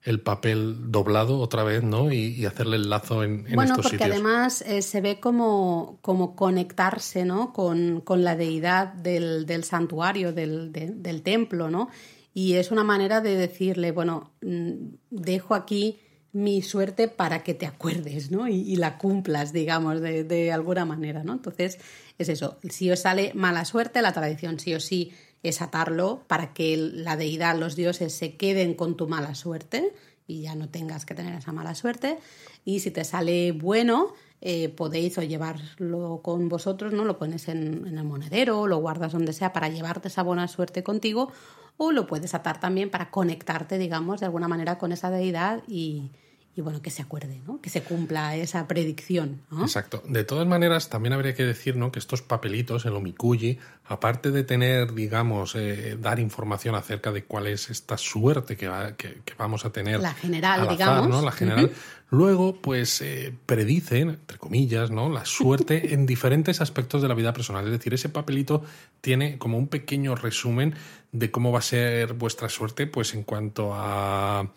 [0.02, 2.10] el papel doblado otra vez, ¿no?
[2.10, 4.10] Y, y hacerle el lazo en, en bueno, estos porque sitios.
[4.14, 7.52] además eh, se ve como, como conectarse ¿no?
[7.52, 11.88] con, con la deidad del, del santuario, del, de- del templo, ¿no?
[12.32, 14.72] Y es una manera de decirle, bueno, mm,
[15.10, 15.98] dejo aquí
[16.32, 18.46] mi suerte para que te acuerdes, ¿no?
[18.46, 21.32] Y, y la cumplas, digamos, de, de alguna manera, ¿no?
[21.32, 21.78] Entonces,
[22.18, 22.56] es eso.
[22.70, 25.10] Si os sale mala suerte, la tradición sí o sí
[25.42, 29.94] es atarlo para que la deidad, los dioses se queden con tu mala suerte
[30.26, 32.18] y ya no tengas que tener esa mala suerte.
[32.64, 37.04] Y si te sale bueno, eh, podéis o llevarlo con vosotros, ¿no?
[37.04, 40.82] Lo pones en, en el monedero, lo guardas donde sea para llevarte esa buena suerte
[40.82, 41.32] contigo,
[41.76, 46.10] o lo puedes atar también para conectarte, digamos, de alguna manera con esa deidad y,
[46.56, 47.60] y bueno, que se acuerde, ¿no?
[47.60, 49.62] Que se cumpla esa predicción, ¿no?
[49.62, 50.02] Exacto.
[50.08, 51.92] De todas maneras, también habría que decir ¿no?
[51.92, 57.46] que estos papelitos, el omikuji, aparte de tener, digamos, eh, dar información acerca de cuál
[57.46, 60.00] es esta suerte que, va- que, que vamos a tener.
[60.00, 61.08] La general, azar, digamos.
[61.08, 61.22] ¿no?
[61.22, 61.70] La general.
[62.10, 65.08] Luego, pues, eh, predicen, entre comillas, ¿no?
[65.08, 67.64] La suerte en diferentes aspectos de la vida personal.
[67.66, 68.64] Es decir, ese papelito
[69.00, 70.74] tiene como un pequeño resumen
[71.12, 74.50] de cómo va a ser vuestra suerte, pues, en cuanto a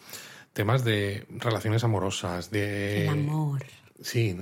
[0.54, 3.64] temas de relaciones amorosas, de El amor,
[4.02, 4.38] Sí,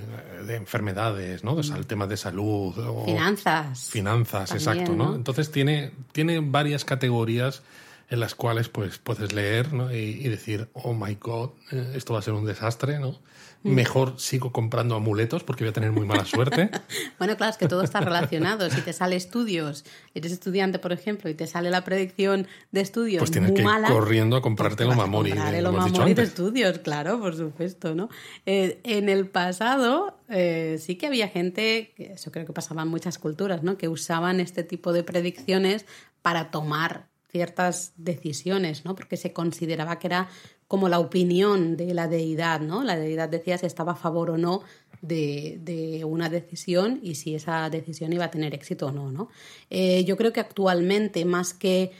[0.46, 1.54] de enfermedades, ¿no?
[1.54, 2.76] De sal- temas de salud.
[2.78, 3.90] O finanzas.
[3.90, 5.10] Finanzas, también, exacto, ¿no?
[5.10, 5.14] ¿no?
[5.14, 7.62] Entonces tiene, tiene varias categorías
[8.08, 9.92] en las cuales pues puedes leer ¿no?
[9.92, 13.20] y, y decir, oh my god, eh, esto va a ser un desastre, ¿no?
[13.64, 13.74] Mm.
[13.74, 16.70] Mejor sigo comprando amuletos porque voy a tener muy mala suerte.
[17.18, 18.68] Bueno, claro, es que todo está relacionado.
[18.68, 19.84] Si te sale estudios,
[20.14, 23.62] eres estudiante, por ejemplo, y te sale la predicción de estudios Pues tienes muy que
[23.62, 26.22] ir mala, corriendo a comprarte pues el vas a Omamori, comprar eh, el Omamori de
[26.22, 28.08] estudios, claro, por supuesto, ¿no?
[28.44, 33.18] Eh, en el pasado eh, sí que había gente, eso creo que pasaba en muchas
[33.18, 33.78] culturas, ¿no?
[33.78, 35.86] Que usaban este tipo de predicciones
[36.22, 38.94] para tomar ciertas decisiones, ¿no?
[38.94, 40.28] Porque se consideraba que era
[40.68, 42.84] como la opinión de la deidad, ¿no?
[42.84, 44.62] La deidad decía si estaba a favor o no
[45.00, 49.28] de, de una decisión y si esa decisión iba a tener éxito o no, ¿no?
[49.70, 51.90] Eh, yo creo que actualmente, más que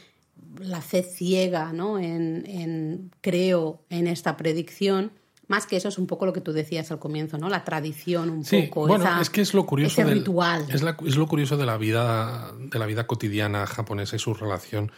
[0.59, 1.99] la fe ciega, ¿no?
[1.99, 5.11] En, en creo en esta predicción,
[5.47, 7.49] más que eso es un poco lo que tú decías al comienzo, ¿no?
[7.49, 8.87] La tradición un Sí, poco.
[8.87, 10.65] bueno, esa- es que es lo curioso ese del- ritual.
[10.69, 14.33] Es, la- es lo curioso de la vida de la vida cotidiana japonesa y su
[14.33, 14.91] relación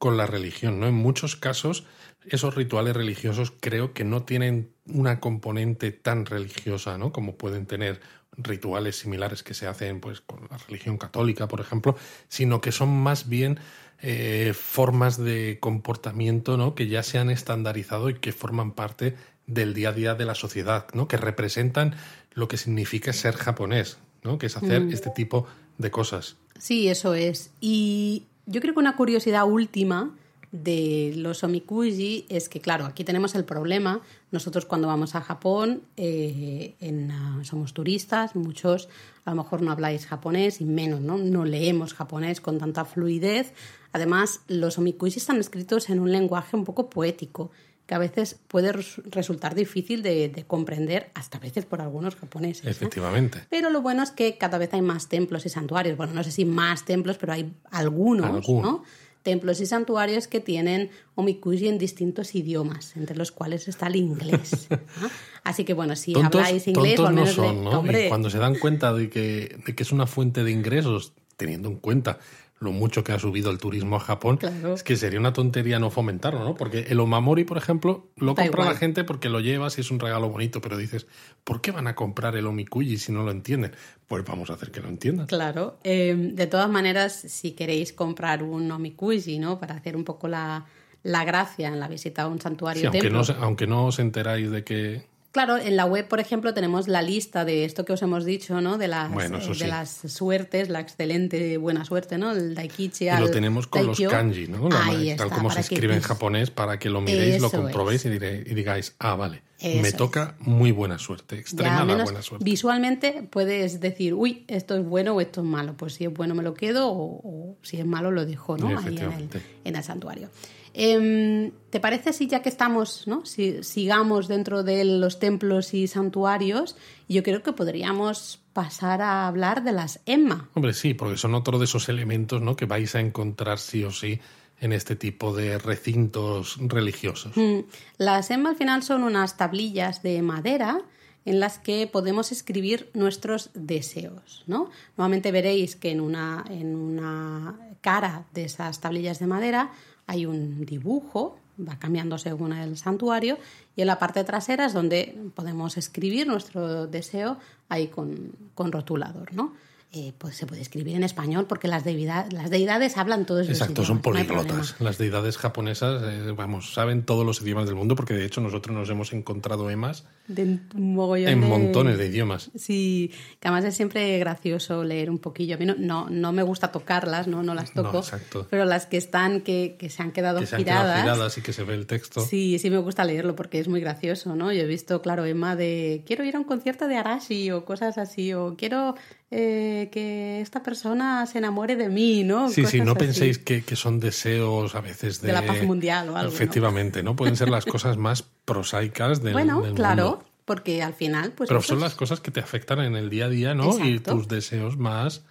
[0.00, 0.88] con la religión, ¿no?
[0.88, 1.84] En muchos casos
[2.26, 7.12] esos rituales religiosos creo que no tienen una componente tan religiosa, ¿no?
[7.12, 8.00] Como pueden tener
[8.36, 11.96] rituales similares que se hacen pues con la religión católica, por ejemplo,
[12.28, 13.58] sino que son más bien
[14.00, 16.74] eh, formas de comportamiento, ¿no?
[16.74, 20.34] Que ya se han estandarizado y que forman parte del día a día de la
[20.34, 21.08] sociedad, ¿no?
[21.08, 21.94] Que representan
[22.32, 24.38] lo que significa ser japonés, ¿no?
[24.38, 24.92] Que es hacer Mm.
[24.92, 26.36] este tipo de cosas.
[26.58, 27.50] Sí, eso es.
[27.60, 30.10] Y yo creo que una curiosidad última
[30.50, 34.00] de los omikuji es que, claro, aquí tenemos el problema.
[34.32, 38.88] Nosotros cuando vamos a Japón uh, somos turistas, muchos
[39.24, 41.18] a lo mejor no habláis japonés y menos, ¿no?
[41.18, 43.52] No leemos japonés con tanta fluidez.
[43.92, 47.52] Además, los omikuji están escritos en un lenguaje un poco poético
[47.90, 52.64] que a veces puede resultar difícil de, de, comprender, hasta a veces por algunos japoneses.
[52.64, 53.38] Efectivamente.
[53.38, 53.44] ¿no?
[53.50, 55.96] Pero lo bueno es que cada vez hay más templos y santuarios.
[55.96, 58.62] Bueno, no sé si más templos, pero hay algunos, Alguno.
[58.62, 58.84] ¿no?
[59.24, 64.68] Templos y santuarios que tienen omikuji en distintos idiomas, entre los cuales está el inglés.
[64.70, 65.10] ¿no?
[65.42, 67.70] Así que bueno, si tontos, habláis inglés, tontos o al menos no son, de, ¿no?
[67.80, 71.12] hombre, Y cuando se dan cuenta de que, de que es una fuente de ingresos,
[71.36, 72.20] teniendo en cuenta
[72.60, 74.74] lo mucho que ha subido el turismo a Japón, Claro.
[74.74, 76.54] es que sería una tontería no fomentarlo, ¿no?
[76.54, 78.68] Porque el omamori, por ejemplo, lo Da compra igual.
[78.74, 81.06] la gente porque lo llevas y es un regalo bonito, pero dices,
[81.42, 83.72] ¿por qué van a comprar el omikuji si no lo entienden?
[84.06, 85.26] Pues vamos a hacer que lo entiendan.
[85.26, 85.78] Claro.
[85.84, 89.58] Eh, de todas maneras, si queréis comprar un omikuji, ¿no?
[89.58, 90.66] Para hacer un poco la,
[91.02, 93.22] la gracia en la visita a un santuario Sí, aunque, templo.
[93.26, 95.08] no, aunque no os enteráis de que...
[95.32, 98.60] Claro, en la web, por ejemplo, tenemos la lista de esto que os hemos dicho,
[98.60, 98.78] ¿no?
[98.78, 99.60] De las, Bueno, eh, sí.
[99.60, 102.32] de las suertes, la excelente buena suerte, ¿no?
[102.32, 104.68] El daikichi Y lo tenemos con los kanji, ¿no?
[104.68, 108.10] La- Ahí tal como se escribe en japonés, para que lo miréis, lo comprobéis y,
[108.18, 109.96] digáis, ah, vale, Eso me es.
[109.96, 112.44] toca muy buena suerte, extremada menos buena suerte.
[112.44, 115.74] visualmente puedes decir, uy, esto es bueno o esto es malo.
[115.76, 118.66] Pues si es bueno me lo quedo o, o si es malo lo dejo, ¿no?
[118.66, 119.42] Ahí en el, Efectivamente.
[119.62, 120.28] en el santuario.
[120.74, 123.24] Em, ¿Te parece si ya que estamos, ¿no?
[123.24, 126.76] Si, sigamos dentro de los templos y santuarios,
[127.08, 130.48] yo creo que podríamos pasar a hablar de las Emma.
[130.54, 132.56] Hombre, sí, porque son otro de esos elementos ¿no?
[132.56, 134.20] que vais a encontrar sí o sí
[134.60, 137.36] en este tipo de recintos religiosos.
[137.36, 137.60] Mm,
[137.98, 140.82] Las EMA al final son unas tablillas de madera
[141.24, 144.70] en las que podemos escribir nuestros deseos, ¿no?
[144.96, 149.70] Normalmente veréis que en una, en una cara de esas tablillas de madera
[150.10, 153.38] hay un dibujo, va cambiando según el santuario,
[153.76, 157.36] y en la parte trasera es donde podemos escribir nuestro deseo
[157.68, 159.52] ahí con, con rotulador, ¿no?
[159.92, 163.58] Eh, pues se puede escribir en español porque las, deidad- las deidades hablan todos los
[163.58, 164.76] Exacto, son no políglotas.
[164.78, 168.76] Las deidades japonesas, eh, vamos, saben todos los idiomas del mundo porque de hecho nosotros
[168.76, 172.52] nos hemos encontrado emas De un mogollón en de- montones de idiomas.
[172.54, 175.56] Sí, que además es siempre gracioso leer un poquillo.
[175.56, 177.98] A mí no, no, no me gusta tocarlas, no, no las No, toco.
[177.98, 178.46] exacto.
[178.48, 181.02] Pero las que están, que, que se han quedado Que se han quedado giradas.
[181.02, 182.20] giradas y que se ve el texto.
[182.20, 184.52] Sí, sí me gusta leerlo porque es muy gracioso, ¿no?
[184.52, 187.98] Yo he visto, claro, Emma de quiero ir a un concierto de Arashi o cosas
[187.98, 188.94] así, o quiero
[189.32, 192.50] eh, que esta persona se enamore de mí, ¿no?
[192.50, 192.98] Sí, sí, no así.
[192.98, 195.28] penséis que, que son deseos a veces de...
[195.28, 196.30] De la paz mundial o algo.
[196.32, 197.16] Efectivamente, ¿no?
[197.16, 200.24] Pueden ser las cosas más prosaicas del, Bueno, del claro, mundo.
[200.44, 201.48] porque al final, pues.
[201.48, 203.78] Pero son es- las cosas que te afectan en el día a día, ¿no?
[203.78, 204.16] Y Exacto.
[204.16, 205.22] tus deseos más,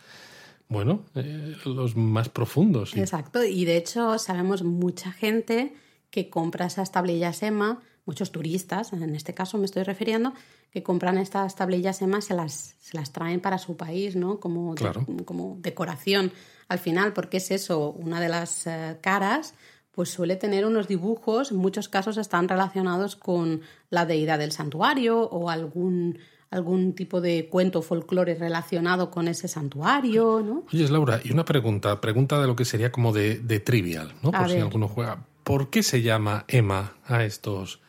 [0.69, 2.91] bueno, eh, los más profundos.
[2.91, 2.99] sí.
[2.99, 5.73] Exacto, y de hecho sabemos mucha gente
[6.09, 10.33] que compra esas tablillas EMA, muchos turistas, en este caso me estoy refiriendo,
[10.71, 14.39] que compran estas tablillas EMA, se las, se las traen para su país, ¿no?
[14.39, 16.31] Como, de- como decoración
[16.67, 19.53] al final, porque es eso, una de las eh, caras
[19.91, 25.19] pues suele tener unos dibujos, en muchos casos están relacionados con la deidad del santuario
[25.23, 26.19] o algún,
[26.51, 30.63] algún tipo de cuento folclore relacionado con ese santuario, ¿no?
[30.71, 34.29] Oye, Laura, y una pregunta, pregunta de lo que sería como de, de trivial, ¿no?
[34.29, 35.25] A Por si alguno juega.
[35.43, 37.81] ¿Por qué se llama Emma a estos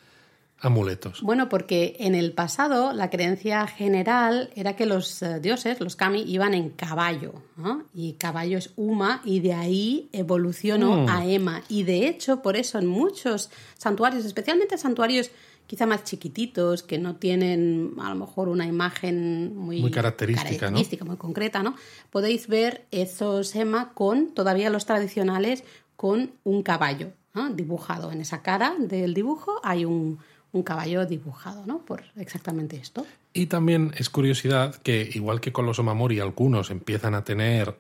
[0.61, 1.23] amuletos?
[1.23, 6.23] Bueno, porque en el pasado la creencia general era que los eh, dioses, los kami,
[6.23, 7.35] iban en caballo.
[7.57, 7.85] ¿no?
[7.94, 11.09] Y caballo es Uma y de ahí evolucionó Mm.
[11.09, 11.62] a Ema.
[11.68, 15.31] Y de hecho, por eso en muchos santuarios, especialmente santuarios
[15.66, 20.59] quizá más chiquititos, que no tienen a lo mejor una imagen muy, Muy característica, ¿no?
[20.59, 21.77] característica, muy concreta, ¿no?
[22.11, 25.62] Podéis ver esos Ema con, todavía los tradicionales,
[25.94, 27.51] con un caballo ¿no?
[27.51, 28.11] dibujado.
[28.11, 30.18] En esa cara del dibujo hay un,
[30.53, 31.79] un caballo dibujado, ¿no?
[31.79, 33.07] Por exactamente esto.
[33.33, 37.79] Y también es curiosidad que, igual que con los Omamori, algunos empiezan a tener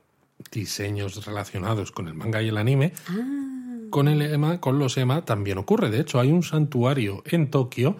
[0.52, 2.92] diseños relacionados con el manga y el anime,
[3.90, 5.90] con el Ema, con los Ema también ocurre.
[5.90, 7.96] De hecho, hay un santuario en Tokio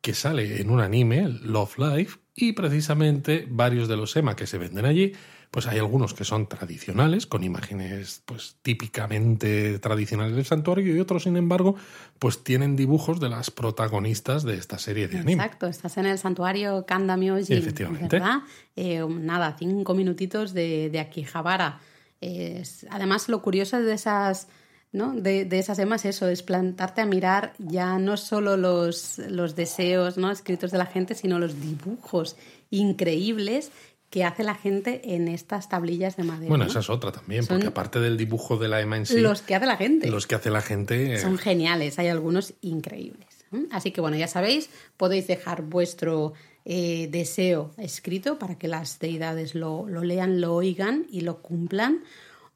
[0.00, 4.58] que sale en un anime, Love Life, y precisamente varios de los Ema que se
[4.58, 5.12] venden allí,
[5.54, 11.22] pues hay algunos que son tradicionales, con imágenes pues típicamente tradicionales del santuario, y otros,
[11.22, 11.76] sin embargo,
[12.18, 15.44] pues tienen dibujos de las protagonistas de esta serie de anime.
[15.44, 18.18] Exacto, estás en el santuario Kanda Myoji, Efectivamente.
[18.18, 18.38] ¿verdad?
[18.74, 21.78] Eh, nada, cinco minutitos de, de Akihabara.
[22.20, 24.48] Es- además, lo curioso de esas,
[24.90, 25.12] ¿no?
[25.14, 30.16] de, de esas emas eso, es plantarte a mirar ya no solo los, los deseos
[30.18, 30.32] ¿no?
[30.32, 32.34] escritos de la gente, sino los dibujos
[32.70, 33.70] increíbles
[34.14, 36.48] que hace la gente en estas tablillas de madera.
[36.48, 36.70] Bueno, ¿no?
[36.70, 39.56] esa es otra también, porque aparte del dibujo de la Emma en sí, Los que
[39.56, 40.08] hace la gente.
[40.08, 41.14] los que hace la gente...
[41.14, 43.44] eh, Son geniales, hay algunos increíbles.
[43.50, 43.66] ¿m?
[43.72, 46.32] Así que bueno, ya sabéis, podéis dejar vuestro
[46.64, 52.04] eh, deseo escrito para que las deidades lo, lo lean, lo oigan y lo cumplan.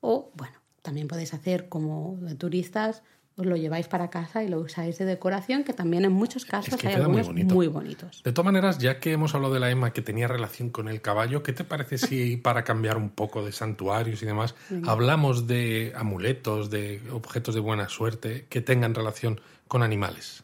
[0.01, 3.03] O bueno, también podéis hacer como turistas,
[3.39, 6.75] os lo lleváis para casa y lo usáis de decoración, que también en muchos casos
[6.77, 7.55] que hay queda muy algunos bonito.
[7.55, 8.23] muy bonitos.
[8.25, 11.01] De todas maneras, ya que hemos hablado de la Emma que tenía relación con el
[11.01, 15.93] caballo, ¿qué te parece si para cambiar un poco de santuarios y demás, hablamos de
[15.97, 20.43] amuletos, de objetos de buena suerte que tengan relación con animales?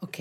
[0.00, 0.18] Ok.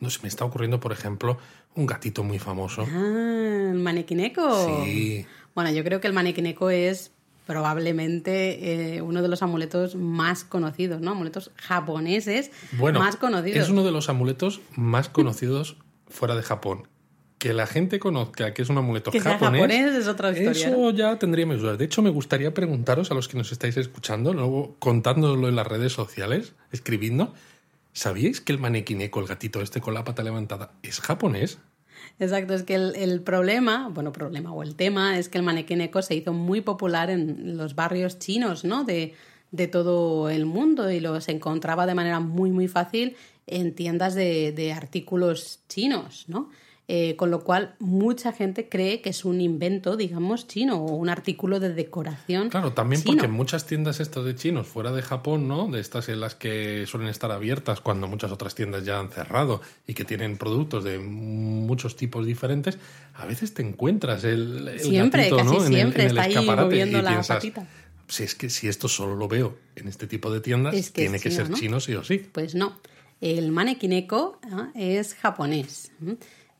[0.00, 1.36] No sé, me está ocurriendo, por ejemplo,
[1.74, 2.86] un gatito muy famoso.
[2.90, 4.84] Ah, el manequineco.
[4.84, 5.26] Sí.
[5.54, 7.12] Bueno, yo creo que el manequineco es
[7.50, 11.10] probablemente eh, uno de los amuletos más conocidos, ¿no?
[11.10, 13.58] Amuletos japoneses Bueno, más conocidos.
[13.64, 15.76] es uno de los amuletos más conocidos
[16.08, 16.86] fuera de Japón.
[17.38, 20.90] Que la gente conozca que es un amuleto Que japonés, japonés es otra historia, Eso
[20.92, 21.76] ya tendría mis dudas.
[21.76, 25.66] De hecho, me gustaría preguntaros a los que nos estáis escuchando, luego contándolo en las
[25.66, 27.34] redes sociales, escribiendo,
[27.92, 31.58] ¿sabíais que el manequineco, el gatito este con la pata levantada, es japonés?
[32.20, 36.02] Exacto, es que el, el problema, bueno, problema o el tema es que el manequineco
[36.02, 38.84] se hizo muy popular en los barrios chinos, ¿no?
[38.84, 39.14] De,
[39.52, 44.14] de todo el mundo y lo se encontraba de manera muy, muy fácil en tiendas
[44.14, 46.50] de, de artículos chinos, ¿no?
[46.92, 51.08] Eh, con lo cual, mucha gente cree que es un invento, digamos, chino o un
[51.08, 52.48] artículo de decoración.
[52.50, 53.12] Claro, también chino.
[53.12, 55.68] porque en muchas tiendas estas de chinos fuera de Japón, ¿no?
[55.70, 59.60] De estas en las que suelen estar abiertas cuando muchas otras tiendas ya han cerrado
[59.86, 62.76] y que tienen productos de muchos tipos diferentes,
[63.14, 65.56] a veces te encuentras el, el Siempre, gatito, casi ¿no?
[65.58, 67.68] En el- siempre en el, está ahí escaparate moviendo y la piensas, patita.
[68.08, 71.02] si es que si esto solo lo veo en este tipo de tiendas, Es que
[71.02, 71.56] tiene que ser ¿no?
[71.56, 72.18] chino sí o sí.
[72.32, 72.80] Pues no.
[73.20, 74.70] El manequineco ¿ah?
[74.74, 75.92] es japonés.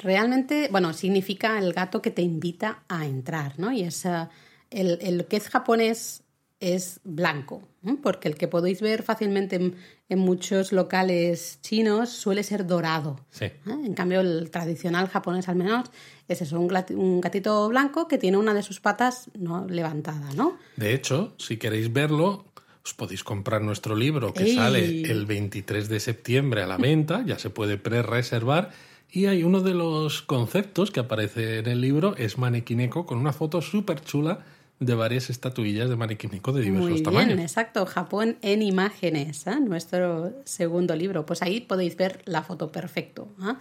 [0.03, 3.71] Realmente, bueno, significa el gato que te invita a entrar, ¿no?
[3.71, 4.31] Y es ah,
[4.71, 6.23] el, el que es japonés
[6.61, 7.63] es blanco,
[8.03, 9.77] porque el que podéis ver fácilmente en,
[10.11, 13.19] en muchos locales chinos suele ser dorado.
[13.31, 13.47] Sí.
[13.47, 13.55] ¿eh?
[13.67, 15.91] En cambio, el tradicional japonés al menos
[16.29, 20.59] es eso, un gatito blanco que tiene una de sus patas no levantada, ¿no?
[20.77, 22.45] De hecho, si queréis verlo,
[22.85, 24.55] os podéis comprar nuestro libro que ¡Ey!
[24.55, 28.71] sale el 23 de septiembre a la venta, ya se puede pre-reservar.
[29.13, 33.33] Y hay uno de los conceptos que aparece en el libro, es manequineco, con una
[33.33, 34.41] foto súper chula
[34.79, 37.39] de varias estatuillas de manequineco de diversos Muy tamaños.
[37.39, 37.85] exacto.
[37.85, 39.61] Japón en imágenes, ¿eh?
[39.61, 41.27] nuestro segundo libro.
[41.27, 43.29] Pues ahí podéis ver la foto perfecto.
[43.41, 43.59] ¿ah?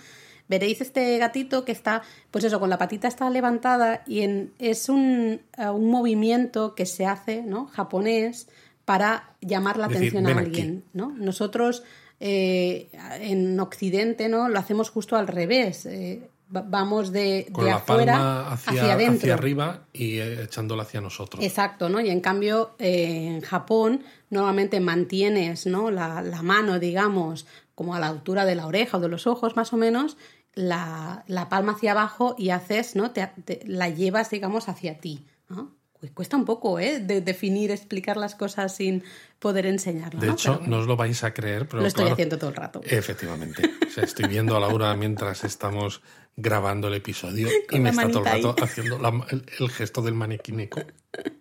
[0.48, 4.88] Veréis este gatito que está, pues eso, con la patita está levantada y en, es
[4.88, 7.68] un, eh, un movimiento que se hace, ¿no?
[7.68, 8.48] Japonés
[8.86, 11.14] para llamar la atención a alguien, ¿no?
[11.16, 11.84] Nosotros
[12.20, 12.90] eh,
[13.22, 14.50] en Occidente, ¿no?
[14.50, 15.86] Lo hacemos justo al revés.
[15.86, 19.18] eh, va- vamos de, Con de la afuera palma hacia, hacia adentro.
[19.18, 21.44] hacia arriba y eh, echándola hacia nosotros.
[21.44, 22.02] Exacto, ¿no?
[22.02, 25.92] Y en cambio, eh, en Japón, nuevamente mantienes, ¿no?
[25.92, 29.56] La, la mano, digamos, como a la altura de la oreja o de los ojos,
[29.56, 30.18] más o menos,
[30.56, 33.12] la, la palma hacia abajo y haces, ¿no?
[33.12, 35.26] Te, te- la llevas, digamos, hacia ti.
[35.48, 35.76] ¿no?
[36.00, 37.00] Cu- Cuesta un poco, ¿eh?
[37.00, 39.04] De definir, explicar las cosas sin
[39.40, 40.20] poder enseñarlo.
[40.20, 40.34] De ¿no?
[40.34, 42.56] hecho, bueno, no os lo vais a creer, pero lo estoy claro, haciendo todo el
[42.56, 42.82] rato.
[42.86, 43.70] Efectivamente.
[43.88, 46.02] O sea, estoy viendo a Laura mientras estamos
[46.38, 48.64] grabando el episodio y me está todo el rato ahí.
[48.64, 50.82] haciendo la- el, el gesto del manequineco.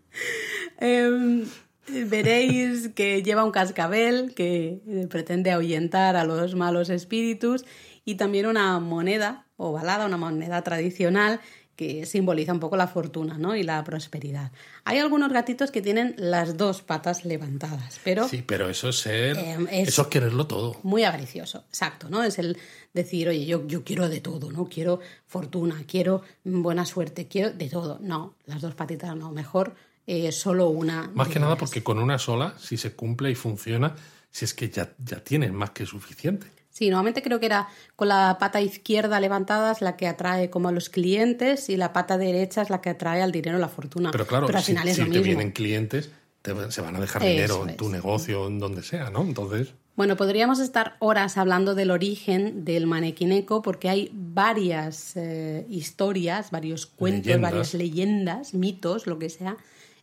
[0.80, 1.44] Em,
[1.88, 7.64] veréis que lleva un cascabel que eh, pretende ahuyentar a los malos espíritus
[8.04, 11.40] y también una moneda ovalada, una moneda tradicional
[11.78, 13.54] que simboliza un poco la fortuna ¿no?
[13.54, 14.50] y la prosperidad.
[14.84, 19.36] Hay algunos gatitos que tienen las dos patas levantadas, pero Sí, pero eso es ser.
[19.38, 20.76] Eh, es- Eso es quererlo todo.
[20.82, 22.24] muy avaricioso, exacto, ¿no?
[22.24, 22.58] Es el
[22.92, 24.64] decir, oye, yo, yo quiero de todo, ¿no?
[24.68, 27.98] Quiero fortuna, quiero buena suerte, quiero de todo.
[28.02, 29.76] No, las dos patitas no, mejor
[30.08, 31.08] eh, solo una.
[31.14, 33.94] Más que nada porque con una sola, si se cumple y funciona,
[34.32, 36.48] si es que ya, ya tienen más que suficiente.
[36.78, 40.68] Sí, normalmente creo que era con la pata izquierda levantada es la que atrae como
[40.68, 44.12] a los clientes y la pata derecha es la que atrae al dinero, la fortuna.
[44.12, 45.24] Pero claro, al si, final es si lo te mismo.
[45.24, 46.10] vienen clientes,
[46.40, 47.76] te- se van a dejar Eso dinero en es.
[47.76, 49.22] tu negocio, en donde sea, ¿no?
[49.22, 56.52] Entonces, Bueno, podríamos estar horas hablando del origen del manequineco porque hay varias eh, historias,
[56.52, 57.50] varios cuentos, Leyendas.
[57.50, 59.56] varias leyendas, mitos, lo que sea.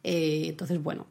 [0.07, 1.07] Eh, entonces, bueno,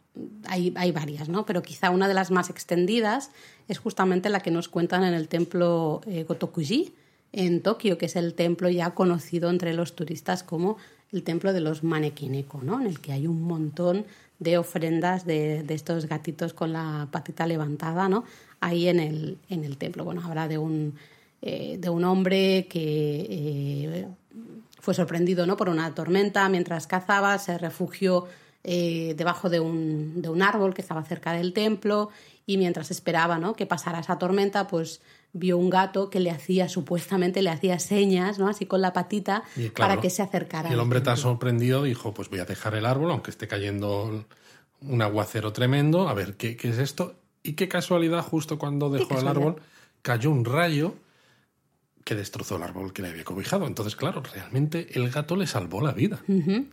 [0.46, 1.44] hay, hay varias, ¿no?
[1.44, 3.33] Pero quizá una de las más extendidas
[3.66, 6.95] es justamente la que nos cuentan en el templo eh, Gotokuji
[7.32, 10.76] en Tokio, que es el templo ya conocido entre los turistas como
[11.11, 12.80] el templo de los manequineko, ¿no?
[12.80, 14.07] En el que hay un montón
[14.38, 18.22] de ofrendas de, de estos gatitos con la patita levantada, ¿no?
[18.61, 20.05] Ahí en el, en el templo.
[20.05, 20.95] Bueno, habla de un,
[21.42, 24.07] eh, de un hombre que
[24.78, 25.57] fue sorprendido ¿no?
[25.57, 28.28] por una tormenta mientras cazaba, se refugió
[28.64, 32.08] eh, debajo de un, de un árbol que estaba cerca del templo
[32.46, 33.54] y mientras esperaba ¿no?
[33.54, 35.02] que pasara esa tormenta, pues
[35.34, 38.48] vio un gato que le hacía, supuestamente le hacía señas, ¿no?
[38.48, 39.42] Así con la patita
[39.76, 40.70] para que se acercara.
[40.70, 44.24] Y el hombre tan sorprendido dijo, pues voy a dejar el árbol, aunque esté cayendo
[44.80, 47.16] un aguacero tremendo, a ver qué, qué es esto.
[47.42, 49.56] Y qué casualidad, justo cuando dejó el árbol,
[50.02, 50.94] cayó un rayo
[52.05, 53.66] que destrozó el árbol que le había cobijado.
[53.66, 56.22] Entonces, claro, realmente el gato le salvó la vida.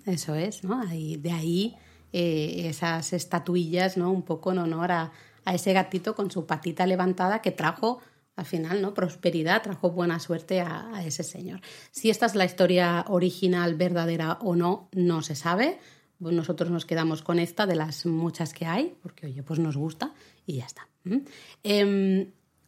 [0.05, 0.86] eso es, ¿no?
[0.86, 1.75] De ahí
[2.13, 4.11] eh, esas estatuillas, ¿no?
[4.11, 5.11] Un poco en honor a,
[5.45, 8.01] a ese gatito con su patita levantada que trajo
[8.36, 8.93] al final, ¿no?
[8.93, 11.61] Prosperidad, trajo buena suerte a, ese señor.
[11.91, 15.79] Si esta es la historia original, verdadera o no, no se sabe.
[16.19, 19.75] Pues nosotros nos quedamos con esta de las muchas que hay, porque oye, pues nos
[19.75, 20.13] gusta
[20.45, 20.88] y ya está.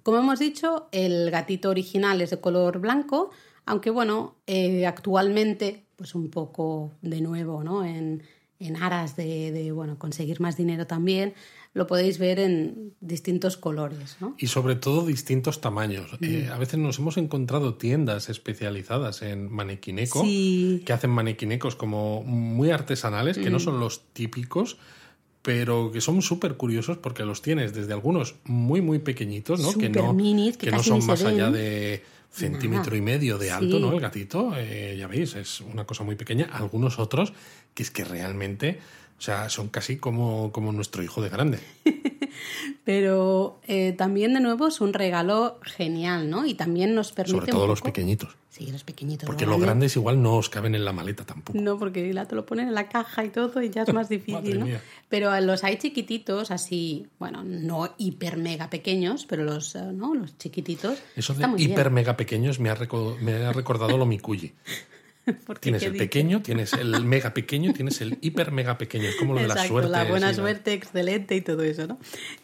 [0.04, 3.32] Como hemos dicho, el gatito original es de color blanco,
[3.66, 7.86] aunque bueno, eh, actualmente, pues un poco de nuevo, ¿no?
[7.86, 8.24] En,
[8.60, 11.34] en aras de, de, bueno, conseguir más dinero también,
[11.74, 14.18] lo podéis ver en distintos colores.
[14.20, 14.36] ¿no?
[14.38, 16.14] Y sobre todo distintos tamaños.
[16.20, 16.26] Mm.
[16.26, 22.72] Eh, a veces nos hemos encontrado tiendas especializadas en manequineco que hacen manequinecos como muy
[22.72, 23.62] artesanales, que no mm.
[23.62, 24.78] son los típicos
[25.44, 29.74] pero que son súper curiosos porque los tienes desde algunos muy, muy pequeñitos, ¿no?
[29.74, 30.18] que no,
[30.58, 33.92] que, no son más allá de centímetro y medio de alto, ¿no?
[33.92, 36.50] El gatito, eh, ya veis, es una cosa muy pequeña.
[36.52, 37.34] Algunos otros
[37.76, 38.80] que es que realmente
[39.18, 41.60] o sea, son casi como, como nuestro hijo de grande.
[42.84, 46.46] Pero eh, también, de nuevo, es un regalo genial, ¿no?
[46.46, 47.40] Y también nos permite.
[47.40, 48.36] Sobre todo los pequeñitos.
[48.50, 49.26] Sí, los pequeñitos.
[49.26, 51.60] Porque los grandes igual no os caben en la maleta tampoco.
[51.60, 54.10] No, porque la te lo ponen en la caja y todo y ya es más
[54.10, 54.68] difícil, ¿no?
[55.10, 60.14] Pero los hay chiquititos, así, bueno, no hiper mega pequeños, pero los, eh, ¿no?
[60.14, 61.02] Los chiquititos.
[61.16, 62.78] Eso de hiper mega pequeños me ha,
[63.22, 64.54] me ha recordado lo Mikuyi.
[65.60, 69.08] tienes el pequeño, tienes el mega pequeño, tienes el hiper mega pequeño.
[69.08, 69.90] Es como lo de la suerte.
[69.90, 71.98] La buena suerte, excelente y todo eso, ¿no?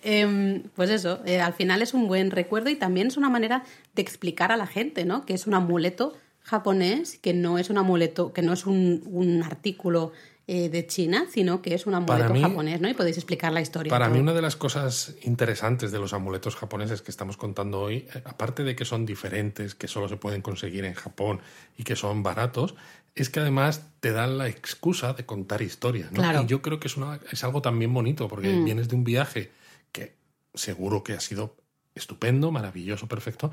[0.03, 3.63] Em, pues eso, eh, al final es un buen recuerdo y también es una manera
[3.95, 5.25] de explicar a la gente, ¿no?
[5.25, 9.43] Que es un amuleto japonés, que no es un amuleto, que no es un, un
[9.43, 10.13] artículo
[10.51, 12.89] eh, de China, sino que es un amuleto japonés, ¿no?
[12.89, 13.91] Y podéis explicar la historia.
[13.91, 18.07] Para mí una de las cosas interesantes de los amuletos japoneses que estamos contando hoy,
[18.15, 21.39] eh, aparte de que son diferentes, que solo se pueden conseguir en Japón
[21.77, 22.73] y que son baratos,
[23.13, 26.41] es que además te dan la excusa de contar historias, ¿no?
[26.41, 28.65] Y yo creo que es, una, es algo también bonito, porque mm.
[28.65, 29.51] vienes de un viaje
[29.91, 30.15] que
[30.55, 31.57] seguro que ha sido
[31.93, 33.51] estupendo, maravilloso, perfecto,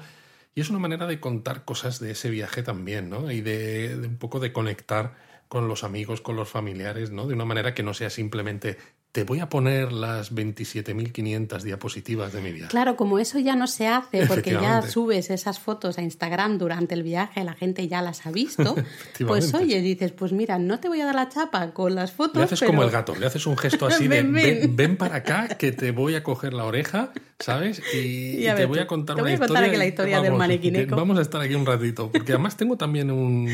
[0.55, 3.31] y es una manera de contar cosas de ese viaje también, ¿no?
[3.31, 7.27] Y de un poco de conectar con los amigos, con los familiares, ¿no?
[7.27, 8.77] De una manera que no sea simplemente
[9.17, 12.69] te voy a poner las 27.500 diapositivas de mi viaje.
[12.69, 16.93] Claro, como eso ya no se hace porque ya subes esas fotos a Instagram durante
[16.93, 18.75] el viaje, la gente ya las ha visto,
[19.27, 22.37] pues oye, dices, pues mira, no te voy a dar la chapa con las fotos.
[22.37, 24.23] Le haces como el gato, le haces un gesto así de
[24.69, 27.83] ven, para acá que te voy a coger la oreja, ¿sabes?
[27.95, 30.97] Y, te voy a contar te voy a contar aquí la historia del manequineco.
[30.97, 33.51] Vamos a estar aquí un ratito, porque además tengo también un,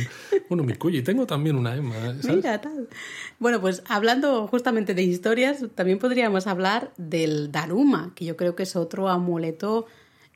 [0.48, 1.94] un y tengo también una Emma.
[2.24, 2.88] Mira, tal.
[3.38, 8.62] Bueno, pues hablando justamente de historias, también podríamos hablar del Daruma, que yo creo que
[8.64, 9.86] es otro amuleto,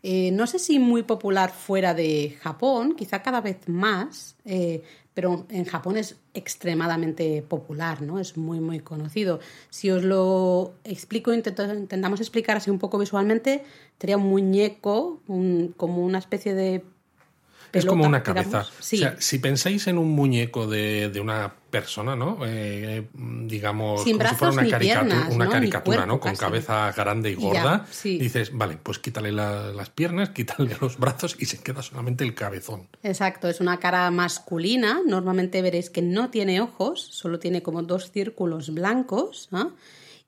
[0.02, 4.82] eh, no sé si muy popular fuera de Japón, quizá cada vez más, eh,
[5.14, 8.18] pero en Japón es extremadamente popular, ¿no?
[8.18, 9.40] Es muy, muy conocido.
[9.70, 13.64] Si os lo explico, intentamos explicar así un poco visualmente,
[13.98, 15.22] sería un muñeco,
[15.76, 16.84] como una especie de
[17.72, 18.66] es como una cabeza.
[18.78, 22.38] O sea, si pensáis en un muñeco de, de una persona, ¿no?
[22.46, 26.20] Eh, digamos, como si fuera una caricatura, una caricatura ¿no?
[26.20, 27.86] Con cabeza grande y gorda.
[28.02, 32.88] Dices, vale, pues quítale las piernas, quítale los brazos y se queda solamente el cabezón.
[33.02, 35.00] Exacto, es una cara masculina.
[35.06, 39.50] Normalmente veréis que no tiene ojos, solo tiene como dos círculos blancos.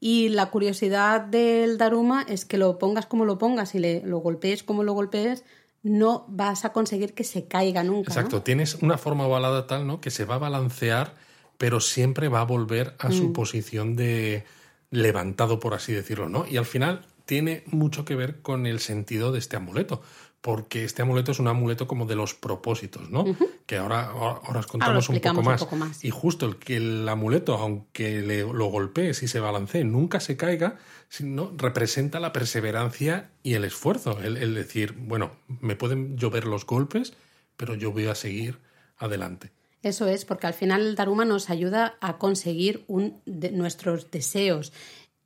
[0.01, 4.19] Y la curiosidad del Daruma es que lo pongas como lo pongas y le, lo
[4.19, 5.45] golpees como lo golpees,
[5.83, 8.13] no vas a conseguir que se caiga nunca.
[8.13, 10.01] Exacto, tienes una forma ovalada tal, ¿no?
[10.01, 11.15] Que se va a balancear,
[11.57, 13.33] pero siempre va a volver a su mm.
[13.33, 14.45] posición de
[14.91, 16.47] levantado, por así decirlo, ¿no?
[16.47, 20.03] Y al final tiene mucho que ver con el sentido de este amuleto
[20.49, 23.27] porque este amuleto es un amuleto como de los propósitos, ¿no?
[23.67, 26.03] Que ahora, ahora os contamos un, poco más.
[26.03, 30.39] Y justo el que el amuleto, aunque le, lo golpees y se balancee, nunca se
[30.39, 30.79] caiga,
[31.11, 34.21] sino representa la perseverancia y el esfuerzo.
[34.23, 37.13] El, decir, bueno, me pueden llover los golpes,
[37.59, 38.59] pero yo voy a seguir
[38.97, 39.53] adelante.
[39.83, 44.73] Eso es, porque al final el Daruma nos ayuda a conseguir un de nuestros deseos.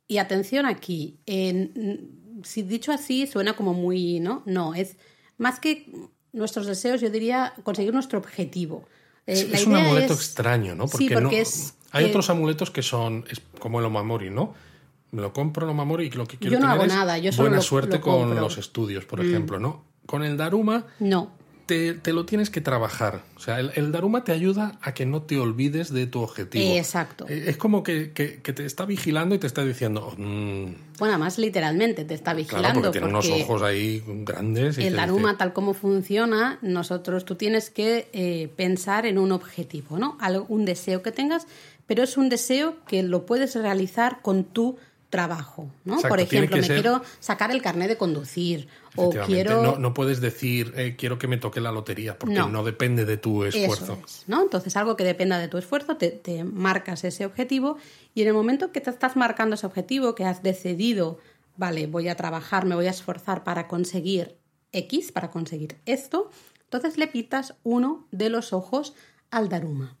[0.05, 4.43] Y atención aquí, en si dicho así suena como muy, ¿no?
[4.45, 4.97] No, es
[5.37, 5.91] más que
[6.31, 8.85] nuestros deseos, yo diría conseguir nuestro objetivo.
[9.27, 10.87] Eh, es un idea amuleto es- extraño, ¿no?
[10.87, 14.53] Sí, no- porque es- hay eh, otros amuletos que son es como el Omamori, ¿no?
[15.11, 17.17] Me lo compro el Omamori y lo que quiero Yo no tener hago es nada,
[17.19, 18.29] yo solo buena lo- suerte lo con.
[18.31, 18.39] Mm.
[18.39, 19.83] los estudios, por ejemplo, ¿no?
[20.07, 21.31] Con el Daruma No.
[21.73, 23.21] Te, te lo tienes que trabajar.
[23.35, 26.75] O sea, el, el Daruma te ayuda a que no te olvides de tu objetivo.
[26.75, 27.25] Exacto.
[27.27, 30.63] Eh, Es como que, que- que te está vigilando y te está diciendo, mm,
[30.99, 32.67] Bueno, además literalmente te está vigilando.
[32.67, 34.77] claro, porque tiene unos ojos ahí grandes.
[34.77, 39.31] Y El Daruma, dice- tal como funciona, nosotros tú tienes que eh, pensar en un
[39.31, 40.17] objetivo, ¿no?
[40.21, 41.47] Algo- un deseo que tengas,
[41.87, 44.77] pero es un deseo que lo puedes realizar con tu
[45.09, 45.93] trabajo, ¿no?
[45.95, 49.77] Exacto, Por ejemplo, me ser- quiero sacar el carnet de conducir o Efectivamente, quiero no,
[49.77, 52.49] no puedes decir, eh, quiero que me toque la lotería, porque No.
[52.49, 53.97] no, depende de tu esfuerzo.
[54.05, 54.41] Es, ¿no?
[54.41, 57.77] Entonces, algo que dependa de tu esfuerzo, te, te marcas ese objetivo
[58.13, 61.19] y en el momento que te estás marcando ese objetivo, que has decidido,
[61.57, 64.35] vale, voy a trabajar, me voy a esforzar para conseguir
[64.71, 66.29] X, para conseguir esto,
[66.65, 68.93] entonces le pitas uno de los ojos
[69.31, 69.95] al Daruma.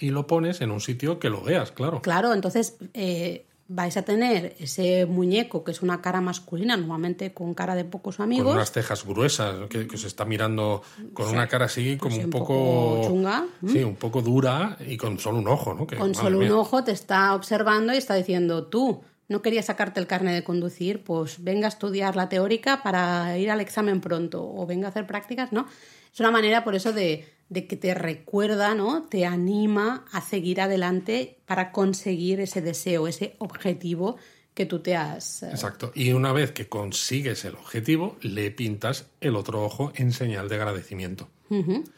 [0.00, 2.02] Y lo pones en un sitio que lo veas, claro.
[2.02, 7.54] Claro, entonces eh, vais a tener ese muñeco que es una cara masculina, normalmente con
[7.54, 8.46] cara de pocos amigos.
[8.46, 10.82] Con unas cejas gruesas, que, que se está mirando
[11.14, 13.46] con una cara así como Pues un un poco, poco chunga.
[13.66, 15.86] Sí, un poco dura y con solo un ojo, ¿no?
[15.86, 19.98] Que, con solo un ojo te está observando y está diciendo tú no querías sacarte
[19.98, 24.44] el carnet de conducir, pues venga a estudiar la teórica para ir al examen pronto
[24.44, 25.66] o venga a hacer prácticas, ¿no?
[26.12, 29.02] Es una manera por eso de, de que te recuerda, ¿no?
[29.02, 34.16] Te anima a seguir adelante para conseguir ese deseo, ese objetivo
[34.54, 35.42] que tú te has...
[35.42, 35.92] eh, Exacto.
[35.94, 40.56] Y una vez que consigues el objetivo, le pintas el otro ojo en señal de
[40.56, 41.28] agradecimiento.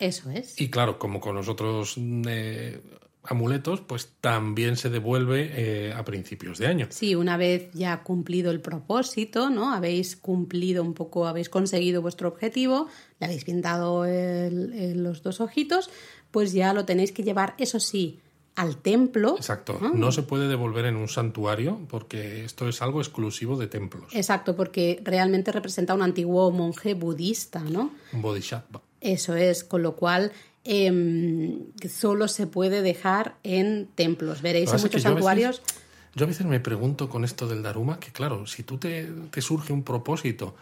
[0.00, 0.60] eso es.
[0.60, 2.80] Y claro, como con los otros eh,
[3.26, 6.86] amuletos, pues también se devuelve eh, a principios de año.
[6.90, 9.72] Sí, una vez ya cumplido el propósito, ¿no?
[9.72, 12.88] Habéis cumplido un poco, habéis conseguido vuestro objetivo,
[13.20, 15.90] le habéis pintado el- el- los dos ojitos,
[16.30, 18.20] pues ya lo tenéis que llevar, eso sí,
[18.56, 19.34] al templo.
[19.36, 19.78] Exacto.
[19.82, 19.90] Ah.
[19.94, 24.14] No se puede devolver en un santuario porque esto es algo exclusivo de templos.
[24.14, 27.90] Exacto, porque realmente representa a un antiguo monje budista, ¿no?
[28.12, 28.80] Un bodhisattva.
[29.00, 30.30] Eso es, con lo cual
[30.64, 34.42] em, solo se puede dejar en templos.
[34.42, 35.62] Veréis en muchos yo a veces- santuarios.
[36.16, 39.40] Yo a veces me pregunto con esto del Daruma que, claro, si tú te, te
[39.42, 40.54] surge un propósito,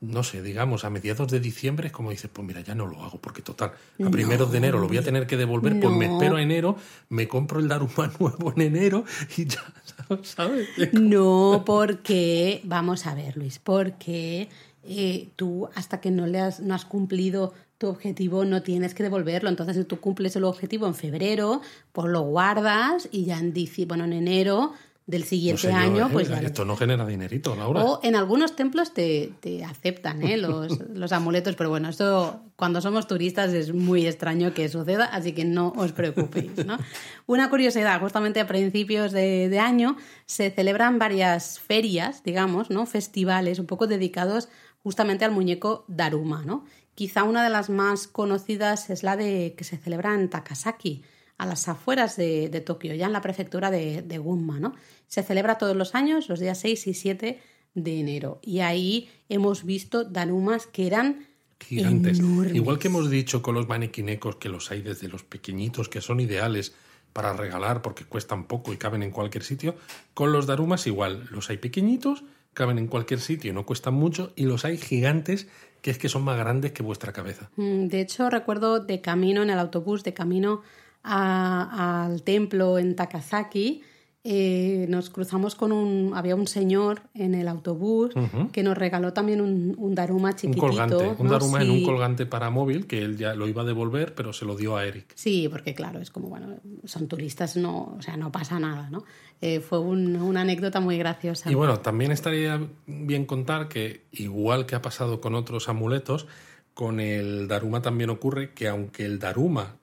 [0.00, 3.02] no sé, digamos, a mediados de diciembre, es como dices, pues mira, ya no lo
[3.02, 6.06] hago, porque total, a primeros de enero lo voy a tener que devolver, pues me
[6.06, 6.76] espero a enero,
[7.08, 9.04] me compro el Daruma nuevo en enero
[9.36, 9.62] y ya,
[10.22, 10.68] ¿sabes?
[10.92, 14.48] No, porque, vamos a ver, Luis, porque
[14.84, 19.02] eh, tú hasta que no, le has, no has cumplido tu objetivo no tienes que
[19.02, 19.48] devolverlo.
[19.48, 21.62] Entonces, si tú cumples el objetivo en febrero,
[21.92, 24.72] pues lo guardas y ya en, dici- bueno, en enero
[25.06, 26.10] del No siguiente yo, año, ¿eh?
[26.12, 27.82] pues ya Esto no genera dinerito, Laura.
[27.82, 30.36] o en algunos templos te, te aceptan ¿eh?
[30.36, 35.32] los, los amuletos, pero bueno, esto cuando somos turistas es muy extraño que suceda, así
[35.32, 36.64] que no os preocupéis.
[36.66, 36.76] ¿no?
[37.26, 42.84] Una curiosidad, justamente a principios de, de año se celebran varias ferias, digamos, ¿no?
[42.84, 44.48] festivales un poco dedicados
[44.82, 46.42] justamente al muñeco Daruma.
[46.44, 46.64] ¿no?
[47.00, 51.02] Quizá una de las más conocidas es la de que se celebra en Takasaki
[51.38, 54.74] a las afueras de, de Tokio, ya en la prefectura de, de Gunma, ¿no?
[55.06, 57.40] Se celebra todos los años, los días 6 y 7
[57.72, 58.38] de enero.
[58.42, 61.26] Y ahí hemos visto darumas que eran
[61.58, 62.18] gigantes.
[62.18, 62.54] enormes.
[62.54, 66.20] Igual que hemos dicho con los manequinecos, que los hay desde los pequeñitos, que son
[66.20, 66.74] ideales
[67.14, 69.74] para regalar porque cuestan poco y caben en cualquier sitio,
[70.12, 71.28] con los darumas igual.
[71.30, 75.46] Los hay pequeñitos, caben en cualquier sitio y no cuestan mucho, y los hay gigantes,
[75.82, 77.50] que es que son más grandes que vuestra cabeza.
[77.56, 80.62] Mm, De hecho, recuerdo de camino en el autobús, de camino
[81.02, 83.82] al templo en Takasaki,
[84.22, 86.12] eh, nos cruzamos con un.
[86.14, 88.12] Había un señor en el autobús
[88.52, 90.60] que nos regaló también un, un daruma Un chiquitito.
[90.66, 91.32] colgante, un ¿no?
[91.32, 94.44] daruma en un colgante para móvil, que él ya lo iba a devolver, pero se
[94.44, 95.12] lo dio a Eric.
[95.14, 99.04] Sí, porque claro, es como, bueno, son turistas, no, o sea, no pasa nada, ¿no?
[99.40, 101.50] Eh, fue un- una anécdota muy graciosa.
[101.50, 106.26] Y bueno, también estaría bien contar que, igual que ha pasado con otros amuletos,
[106.74, 109.76] con el Daruma también ocurre que aunque el Daruma,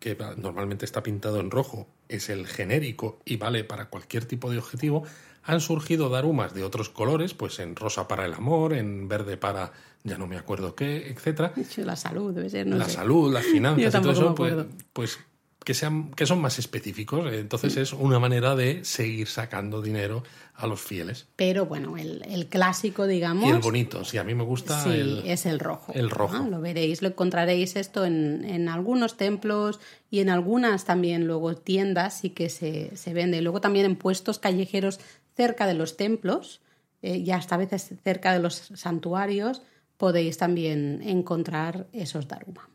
[0.00, 4.58] que normalmente está pintado en rojo, es el genérico y vale para cualquier tipo de
[4.58, 5.04] objetivo,
[5.42, 9.72] han surgido Darumas de otros colores, pues en rosa para el amor, en verde para
[10.04, 11.52] ya no me acuerdo qué, etcétera.
[11.78, 12.92] La salud, debe ser, no la sé.
[12.92, 14.54] salud, las finanzas y todo eso, pues,
[14.92, 15.18] pues
[15.68, 17.30] que sean que son más específicos.
[17.30, 20.22] Entonces es una manera de seguir sacando dinero
[20.54, 21.26] a los fieles.
[21.36, 23.44] Pero bueno, el, el clásico, digamos.
[23.44, 25.92] Y el bonito, sí, a mí me gusta Sí, el, es el rojo.
[25.94, 26.38] el rojo.
[26.38, 26.48] ¿no?
[26.48, 29.78] Lo veréis, lo encontraréis esto en, en algunos templos
[30.10, 33.42] y en algunas también luego tiendas sí que se, se vende.
[33.42, 34.98] Luego también en puestos callejeros
[35.36, 36.62] cerca de los templos
[37.02, 39.60] eh, y hasta a veces cerca de los santuarios
[39.98, 42.70] podéis también encontrar esos daruma.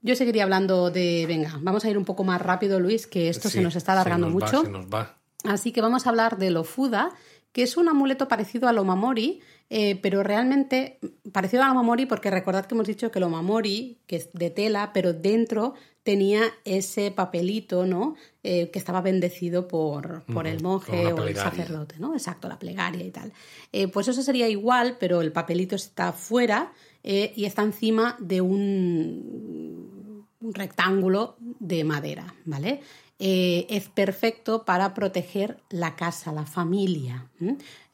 [0.00, 3.48] Yo seguiría hablando de, venga, vamos a ir un poco más rápido, Luis, que esto
[3.48, 4.62] se nos está alargando se nos va, mucho.
[4.64, 5.18] se nos va.
[5.44, 7.10] Así que vamos a hablar del Ofuda,
[7.52, 9.40] que es un amuleto parecido al Omamori,
[9.70, 10.98] eh, pero realmente
[11.32, 14.92] parecido al Omamori porque recordad que hemos dicho que el Omamori, que es de tela,
[14.92, 18.14] pero dentro tenía ese papelito, ¿no?
[18.42, 22.14] Eh, que estaba bendecido por, por el monje o el sacerdote, ¿no?
[22.14, 23.32] Exacto, la plegaria y tal.
[23.72, 26.72] Eh, pues eso sería igual, pero el papelito está fuera
[27.10, 32.82] eh, y está encima de un, rectángulo de madera, ¿vale?
[33.18, 37.26] Eh, es perfecto para proteger la casa, la familia.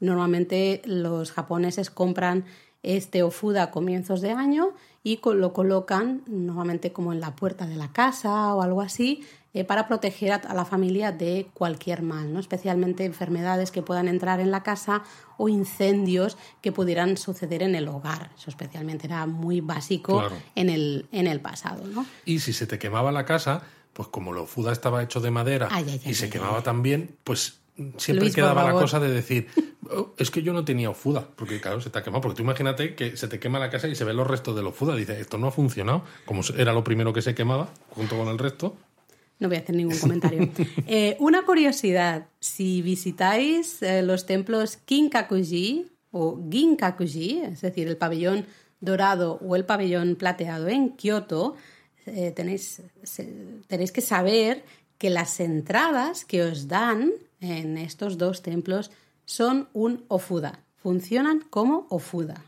[0.01, 2.45] Normalmente los japoneses compran
[2.83, 4.73] este ofuda a comienzos de año
[5.05, 9.23] y lo colocan normalmente como en la puerta de la casa o algo así
[9.55, 12.41] eh, para proteger a, a la familia de cualquier mal, ¿no?
[12.41, 15.03] especialmente enfermedades que puedan entrar en la casa
[15.39, 18.31] o incendios que pudieran suceder en el hogar.
[18.37, 20.37] Eso especialmente era muy básico Claro.
[20.55, 21.87] en, el, en el pasado.
[21.87, 22.05] ¿no?
[22.25, 25.69] Y si se te quemaba la casa, pues como lo fuda estaba hecho de madera
[25.71, 27.61] Ay, ay, ay, y se quemaba también, pues
[27.97, 29.49] siempre Luis, quedaba la cosa de decir,
[29.91, 32.21] "Oh, es que yo no tenía ofuda, porque claro, se te ha quemado.
[32.23, 34.67] Porque tú imagínate que se te quema la casa y se ven los restos del
[34.67, 34.95] ofuda.
[34.97, 36.05] Dices, esto no ha funcionado.
[36.25, 38.77] Como era lo primero que se quemaba, junto con el resto.
[39.39, 40.51] No voy a hacer ningún comentario.
[40.87, 48.47] Eh, una curiosidad, si visitáis eh, los templos Kinkakuji o Ginkakuji, es decir, el pabellón
[48.81, 51.57] dorado o el pabellón plateado en Kioto,
[52.07, 52.83] eh, tenéis,
[53.67, 54.65] tenéis que saber
[54.99, 58.91] que las entradas que os dan en estos dos templos
[59.25, 62.45] son un ofuda, funcionan como ofuda.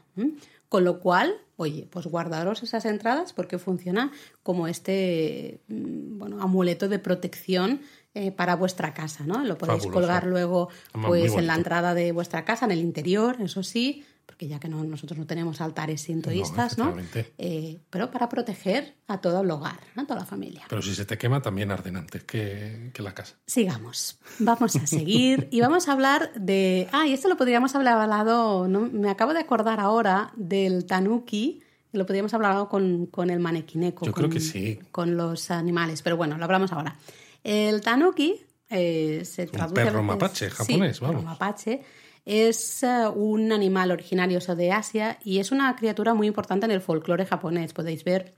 [0.68, 4.10] Con lo cual, oye, pues guardaros esas entradas porque funciona
[4.42, 7.82] como este mm, bueno, amuleto de protección
[8.14, 9.44] eh, para vuestra casa, ¿no?
[9.44, 9.92] Lo podéis Fabuloso.
[9.92, 10.68] colgar luego
[11.06, 14.68] pues en la entrada de vuestra casa, en el interior, eso sí, porque ya que
[14.68, 16.90] no, nosotros no tenemos altares sintoístas, ¿no?
[16.90, 17.32] efectivamente.
[17.38, 20.02] Eh, pero para proteger a todo el hogar, ¿no?
[20.02, 20.64] a toda la familia.
[20.68, 23.36] Pero si se te quema, también arden antes que, que la casa.
[23.46, 24.18] Sigamos.
[24.40, 26.88] Vamos a seguir y vamos a hablar de.
[26.92, 28.68] Ah, y esto lo podríamos haber hablado.
[28.68, 28.80] ¿no?
[28.92, 31.62] Me acabo de acordar ahora del tanuki.
[31.92, 34.04] Lo podríamos haber hablado con, con el manequineco.
[34.04, 34.78] Yo con, creo que sí.
[34.90, 36.02] Con los animales.
[36.02, 36.96] Pero bueno, lo hablamos ahora.
[37.44, 39.80] El tanuki eh, se traduce.
[39.80, 41.24] a perro veces- mapache, sí, japonés, perro vamos.
[41.24, 41.82] mapache.
[42.26, 46.80] Es eh, un animal originario de Asia y es una criatura muy importante en el
[46.80, 47.72] folclore japonés.
[47.72, 48.34] Podéis ver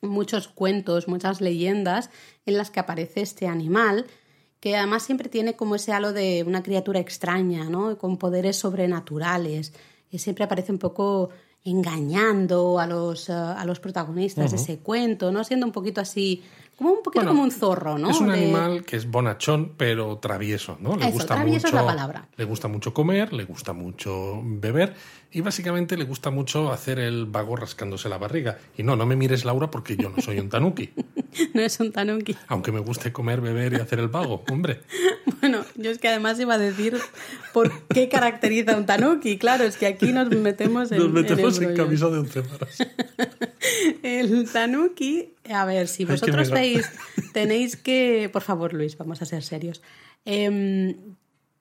[0.00, 2.10] muchos cuentos, muchas leyendas
[2.46, 4.06] en las que aparece este animal,
[4.58, 7.98] que además siempre tiene como ese halo de una criatura extraña, ¿no?
[7.98, 9.74] Con poderes sobrenaturales.
[10.10, 11.28] Y siempre aparece un poco
[11.62, 15.44] engañando a los, eh, a los protagonistas de ese cuento, ¿no?
[15.44, 16.42] Siendo un poquito así,
[16.76, 18.10] como un poquito Bueno, como un zorro, ¿no?
[18.10, 20.94] Es un De- animal que es bonachón, pero travieso, ¿no?
[20.96, 22.28] Le Eso, gusta travieso es mucho, la palabra.
[22.36, 24.94] Le gusta mucho comer, le gusta mucho beber
[25.32, 28.58] y básicamente le gusta mucho hacer el vago rascándose la barriga.
[28.76, 30.92] Y no, no me mires Laura porque yo no soy un tanuki,
[31.54, 32.36] no es un tanuki.
[32.48, 34.80] aunque me guste comer, beber y hacer el vago, hombre.
[35.40, 36.96] Bueno, yo es que además iba a decir
[37.52, 39.38] por qué caracteriza un tanuki.
[39.38, 42.78] Claro, es que aquí nos metemos en Nos metemos en, camisa de once varas.
[44.02, 46.90] El tanuki, a ver, si vosotros veis,
[47.32, 49.82] tenéis que, por favor Luis, vamos a ser serios.
[50.24, 50.96] Em,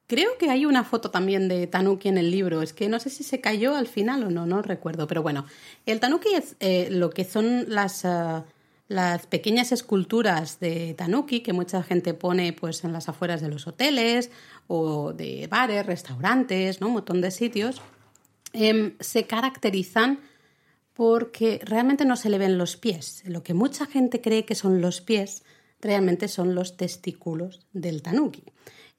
[0.08, 3.10] creo que hay una foto también de tanuki en el libro, es que no sé
[3.10, 5.46] si se cayó al final o no, no recuerdo, pero bueno,
[5.86, 8.46] el tanuki es eh, lo que son las, ah,
[8.88, 13.68] las pequeñas esculturas de tanuki que mucha gente pone pues en las afueras de los
[13.68, 14.30] hoteles
[14.68, 16.88] o de bares, restaurantes, ¿no?
[16.88, 17.82] un montón de sitios.
[18.54, 20.20] Em, se caracterizan
[20.94, 23.22] porque realmente no se le ven los pies.
[23.26, 25.44] Lo que mucha gente cree que son los pies
[25.82, 28.44] realmente son los testículos del tanuki.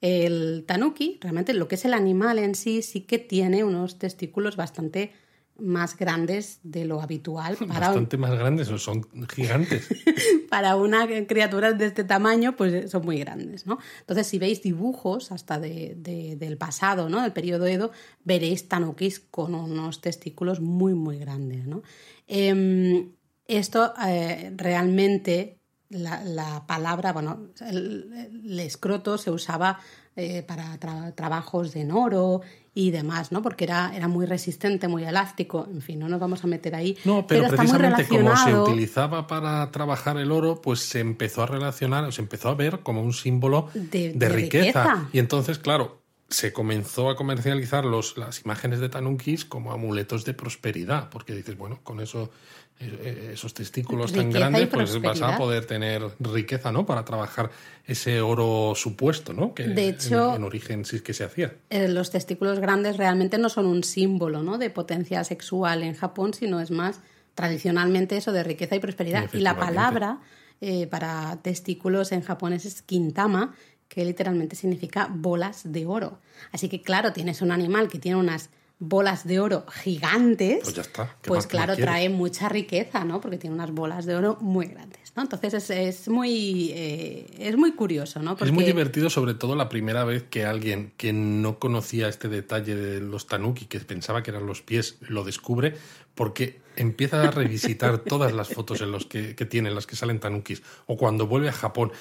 [0.01, 4.55] El tanuki, realmente lo que es el animal en sí, sí que tiene unos testículos
[4.55, 5.11] bastante
[5.59, 9.87] más grandes de lo habitual para, un- Bastante más grandes, o son gigantes.
[10.51, 13.79] para una criatura de este tamaño, pues son muy grandes, ¿no?
[14.01, 17.23] Entonces, si veis dibujos hasta de- de- del pasado, ¿no?
[17.23, 17.89] Del periodo Edo,
[18.23, 21.81] veréis tanukis con unos testículos muy, muy grandes, ¿no?
[22.27, 23.13] Em,
[23.47, 25.56] esto eh, realmente,
[25.89, 29.79] la, la palabra, bueno, el, el escroto se usaba
[30.15, 32.41] eh, para tra- trabajos de oro
[32.73, 33.41] y demás, ¿no?
[33.41, 36.95] Porque era, era muy resistente, muy elástico, en fin, no nos vamos a meter ahí.
[37.05, 41.43] No, pero, está muy precisamente como se utilizaba para trabajar el oro, pues se empezó
[41.43, 44.83] a relacionar, se empezó a ver como un símbolo De- de, de riqueza.
[44.83, 45.09] riqueza.
[45.13, 45.96] Y entonces, claro,
[46.29, 51.57] se comenzó a comercializar los, las imágenes de tanunkis como amuletos de prosperidad, porque dices,
[51.57, 52.29] bueno, con eso,
[52.79, 56.85] eh, eh, esos testículos tan Riqueza grandes, pues vas a poder tener riqueza, ¿no?
[56.85, 57.49] Para trabajar
[57.85, 59.53] ese oro supuesto, ¿no?
[59.53, 61.55] Que De en- hecho- en, origen sí que se hacía.
[61.69, 64.57] eh, los testículos grandes realmente no son un símbolo ¿no?
[64.57, 66.99] de potencia sexual en Japón, sino es más
[67.35, 69.29] tradicionalmente eso de riqueza y prosperidad.
[69.33, 70.19] Y la palabra
[70.59, 73.53] eh, para testículos en japonés es quintama,
[73.87, 76.19] que literalmente significa bolas de oro.
[76.51, 80.81] Así que claro, tienes un animal que tiene unas bolas de oro gigantes, pues ya
[80.83, 81.15] está.
[81.23, 83.19] Pues claro, trae mucha riqueza, ¿no?
[83.21, 85.23] Porque tiene unas bolas de oro muy grandes, ¿no?
[85.23, 88.37] Entonces es, muy, eh, es muy curioso, ¿no?
[88.39, 92.75] Es muy divertido, sobre todo la primera vez que alguien que no conocía este detalle
[92.75, 95.75] de los tanuki, que pensaba que eran los pies, lo descubre,
[96.13, 100.19] porque empieza a revisitar todas las fotos en los que, que tiene, las que salen
[100.19, 101.91] tanukis, o cuando vuelve a Japón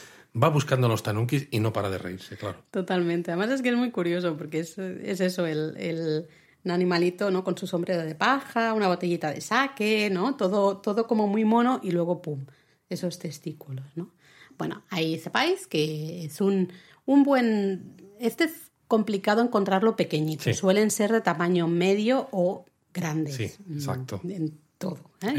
[0.41, 2.63] va buscando los tanukis y no para de reírse, claro.
[2.71, 3.31] Totalmente.
[3.31, 6.27] Además es que es muy curioso porque es, eso, el,
[6.65, 7.45] animalito ¿no?
[7.45, 10.37] con su sombrero de paja, una botellita de saque, ¿no?
[10.37, 12.45] Todo, todo como muy mono y luego, ¡pum!,
[12.89, 14.13] esos testículos, ¿no?
[14.59, 16.73] Bueno, ahí sepáis que es un,
[17.05, 17.97] un buen...
[18.19, 20.53] Este es complicado encontrarlo pequeñito.
[20.55, 23.37] Suelen ser de tamaño medio o grandes.
[23.37, 24.21] Sí, exacto.
[24.25, 25.35] En todo, ¿eh?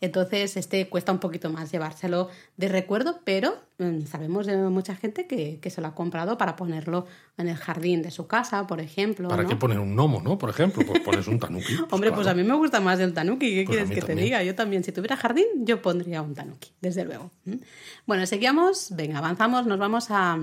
[0.00, 5.26] Entonces, este cuesta un poquito más llevárselo de recuerdo, pero mm, sabemos de mucha gente
[5.26, 7.06] que, se lo ha comprado para ponerlo
[7.38, 9.28] en el jardín de su casa, por ejemplo.
[9.28, 10.38] ¿Para qué poner un gnomo, no?
[10.38, 11.76] Por ejemplo, pues pones un tanuki.
[11.76, 13.54] Pues Hombre, pues a mí me gusta más el tanuki.
[13.54, 14.42] ¿Qué pues quieres que te diga?
[14.42, 17.30] Yo también, si tuviera jardín, yo pondría un tanuki, desde luego.
[18.06, 20.38] Bueno, seguimos, venga, avanzamos, nos vamos a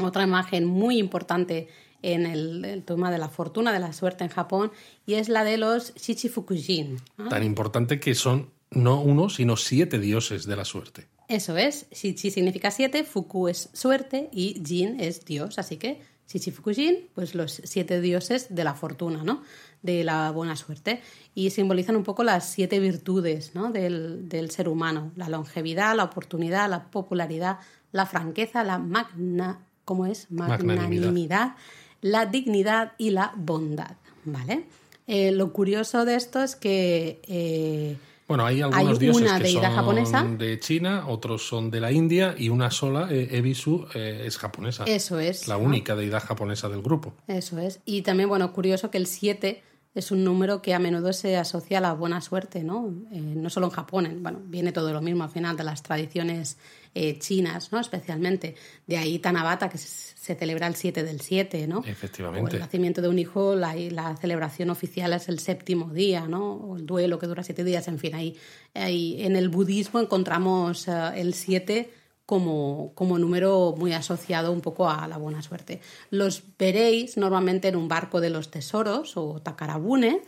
[0.00, 1.68] otra imagen muy importante
[2.14, 4.70] en el, tema de la fortuna, de la suerte en Japón,
[5.06, 7.00] y es la de los Shichifukujin.
[7.28, 11.08] Tan importante que son no uno, sino siete dioses de la suerte.
[11.28, 16.52] Eso es, Shichi significa siete, Fuku es suerte y Jin es dios, así que Shichi
[16.52, 19.42] Fuku Jin, pues los siete dioses de la fortuna, ¿no?
[19.82, 21.00] De la buena suerte.
[21.34, 23.72] Y simbolizan un poco las siete virtudes ¿no?
[23.72, 27.58] del, del ser humano: la longevidad, la oportunidad, la popularidad,
[27.90, 30.30] la franqueza, la magna, ¿cómo es?
[30.30, 31.56] Magnanimidad,
[32.00, 34.64] la dignidad y la bondad, ¿vale?
[35.06, 40.24] Eh, lo curioso de esto es que eh, bueno, hay algunos dioses que son japonesa.
[40.24, 44.84] de China, otros son de la India y una sola, eh, Ebisu, es japonesa.
[44.84, 45.46] Eso es.
[45.46, 47.14] La única deidad japonesa del grupo.
[47.28, 47.80] Eso es.
[47.84, 49.62] Y también, bueno, curioso que el 7
[49.96, 52.94] es un número que a menudo se asocia a la buena suerte, ¿no?
[53.10, 56.58] Eh, no solo en Japón, bueno, viene todo lo mismo al final de las tradiciones
[56.94, 57.80] eh, chinas, ¿no?
[57.80, 58.56] Especialmente.
[58.86, 59.78] De ahí Tanabata, que
[60.26, 61.82] se, celebra el 7 del 7, ¿no?
[61.86, 62.50] Efectivamente.
[62.50, 66.54] O el nacimiento de un hijo, la, la, celebración oficial es el séptimo día, ¿no?
[66.54, 68.36] O el duelo que dura siete días, en fin, ahí,
[68.74, 71.90] ahí en el budismo encontramos eh, el 7
[72.26, 75.80] como, como, número muy asociado un poco a la buena suerte.
[76.10, 80.22] Los veréis normalmente en un barco de los tesoros o takarabune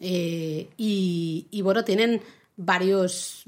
[0.00, 2.20] eh, y, y, bueno, tienen
[2.56, 3.44] varios,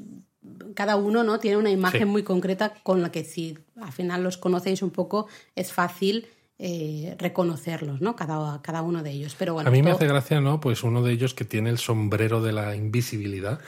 [0.75, 4.37] cada uno no tiene una imagen muy concreta con la que si al final los
[4.37, 6.27] conocéis un poco es fácil
[6.59, 8.17] eh, reconocerlos, ¿no?
[8.17, 9.37] Cada, cada uno de ellos.
[9.39, 10.59] Pero bueno, a mí me hace gracia, ¿no?
[10.59, 13.61] Pues uno de ellos que tiene el sombrero de la invisibilidad,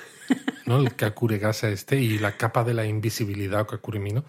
[0.65, 0.79] ¿no?
[0.79, 4.25] El Kakuregasa este y la capa de la invisibilidad o Kakurimino.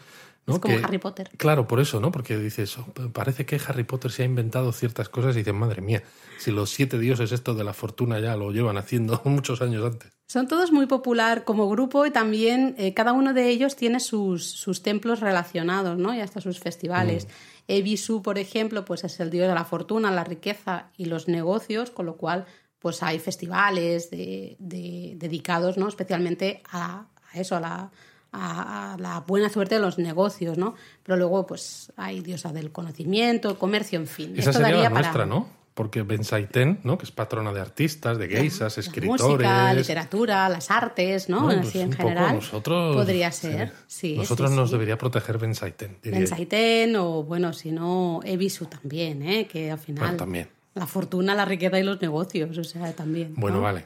[0.50, 0.56] ¿No?
[0.56, 1.30] Es como Harry Potter.
[1.38, 2.12] Claro, por eso, ¿no?
[2.12, 5.82] Porque dices, oh, parece que Harry Potter se ha inventado ciertas cosas y dices, madre
[5.82, 6.04] mía,
[6.38, 10.12] si los siete dioses estos de la fortuna ya lo llevan haciendo muchos años antes.
[10.28, 14.45] Son todos muy popular como grupo y también eh, cada uno de ellos tiene sus,
[14.45, 16.14] sus templos relacionados, ¿no?
[16.14, 17.26] Y hasta sus festivales.
[17.26, 17.30] Mm.
[17.72, 21.91] Ebisu, por ejemplo, pues es el dios de la fortuna, la riqueza y los negocios,
[21.91, 22.45] con lo cual
[22.80, 25.88] pues hay festivales de, dedicados ¿no?
[25.88, 27.91] especialmente a, eso, a la,
[28.32, 30.76] a, la, buena suerte de los negocios, ¿no?
[31.04, 34.34] Pero luego pues hay diosa del conocimiento, comercio, en fin.
[34.38, 35.60] Esa sería la nuestra, ¿no?
[35.80, 36.98] porque Benzaiten, ¿no?
[36.98, 39.22] que es patrona de artistas, de geisas, escritores.
[39.26, 41.48] música, literatura, las artes, ¿no?
[41.48, 42.36] Así pues en general.
[42.36, 43.72] Nosotros, podría ser.
[43.88, 45.98] Sí, nosotros nos debería proteger Benzaiten.
[46.04, 49.48] Benzaiten, o bueno, si no, Ebisu también, ¿eh?
[49.48, 50.18] que al final.
[50.18, 50.50] también.
[50.76, 53.34] La fortuna, la riqueza y los negocios, o sea, también.
[53.36, 53.86] Bueno, vale.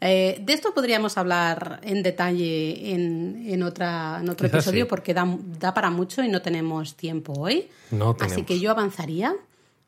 [0.00, 5.26] Eh, de esto podríamos hablar en detalle en, en, otra, en otro episodio porque da,
[5.58, 7.68] da, para mucho y no tenemos tiempo hoy.
[7.90, 8.32] No tenemos.
[8.32, 9.34] Así que yo avanzaría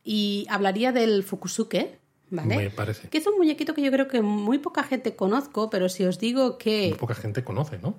[0.02, 1.98] y hablaría del Fukusuke,
[2.30, 2.56] ¿vale?
[2.56, 3.08] Me parece.
[3.08, 6.18] Que es un muñequito que yo creo que muy poca gente conozco, pero si os
[6.18, 6.88] digo que...
[6.88, 7.94] Muy poca gente conoce, ¿no?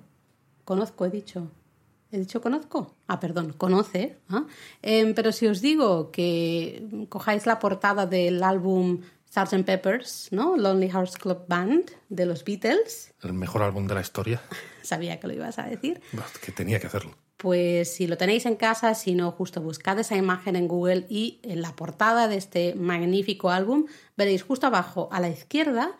[0.64, 1.48] Conozco, he dicho.
[2.12, 2.94] ¿He dicho conozco?
[3.08, 4.18] Ah, perdón, conoce.
[4.82, 9.00] Em, pero si os digo que cojáis la portada del álbum
[9.30, 9.64] Sgt.
[9.64, 10.58] Peppers, ¿no?
[10.58, 13.14] Lonely Hearts Club Band de los Beatles.
[13.22, 14.42] El mejor álbum de la historia.
[14.82, 16.02] Sabía que lo ibas a decir.
[16.44, 20.16] Que tenía que hacerlo pues si lo tenéis en casa, si no, justo buscad esa
[20.16, 23.86] imagen en Google y en la portada de este magnífico álbum
[24.16, 25.90] veréis justo abajo a la izquierda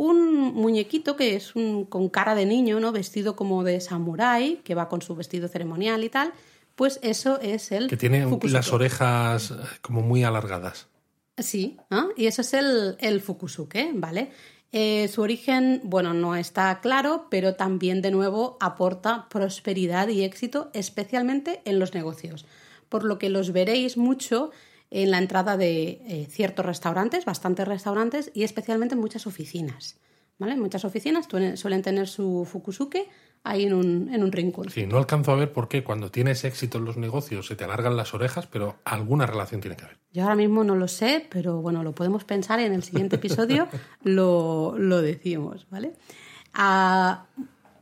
[0.00, 2.90] un muñequito que es un, con cara de niño, ¿no?
[2.90, 6.32] Vestido como de samurái, que va con su vestido ceremonial y tal.
[6.74, 7.86] Pues eso es el.
[7.86, 10.88] Que tiene las orejas eh, como muy alargadas.
[11.36, 11.76] Sí,
[12.16, 14.30] y eso es el, el Fukusuke, ¿vale?
[14.72, 20.70] Eh, su origen, bueno, no está claro, pero también de nuevo aporta prosperidad y éxito,
[20.72, 22.46] especialmente en los negocios,
[22.88, 24.50] por lo que los veréis mucho
[24.90, 29.96] en la entrada de eh, ciertos restaurantes, bastantes restaurantes y especialmente en muchas oficinas.
[30.40, 30.56] ¿vale?
[30.56, 33.08] Muchas oficinas suelen tener su fukusuke
[33.44, 34.70] ahí en un, en un rincón.
[34.70, 37.64] Sí, no alcanzo a ver por qué cuando tienes éxito en los negocios se te
[37.64, 39.98] alargan las orejas, pero alguna relación tiene que haber.
[40.12, 43.68] Yo ahora mismo no lo sé, pero bueno, lo podemos pensar en el siguiente episodio,
[44.02, 45.92] lo, lo, decimos, ¿vale?
[46.52, 47.26] Ah,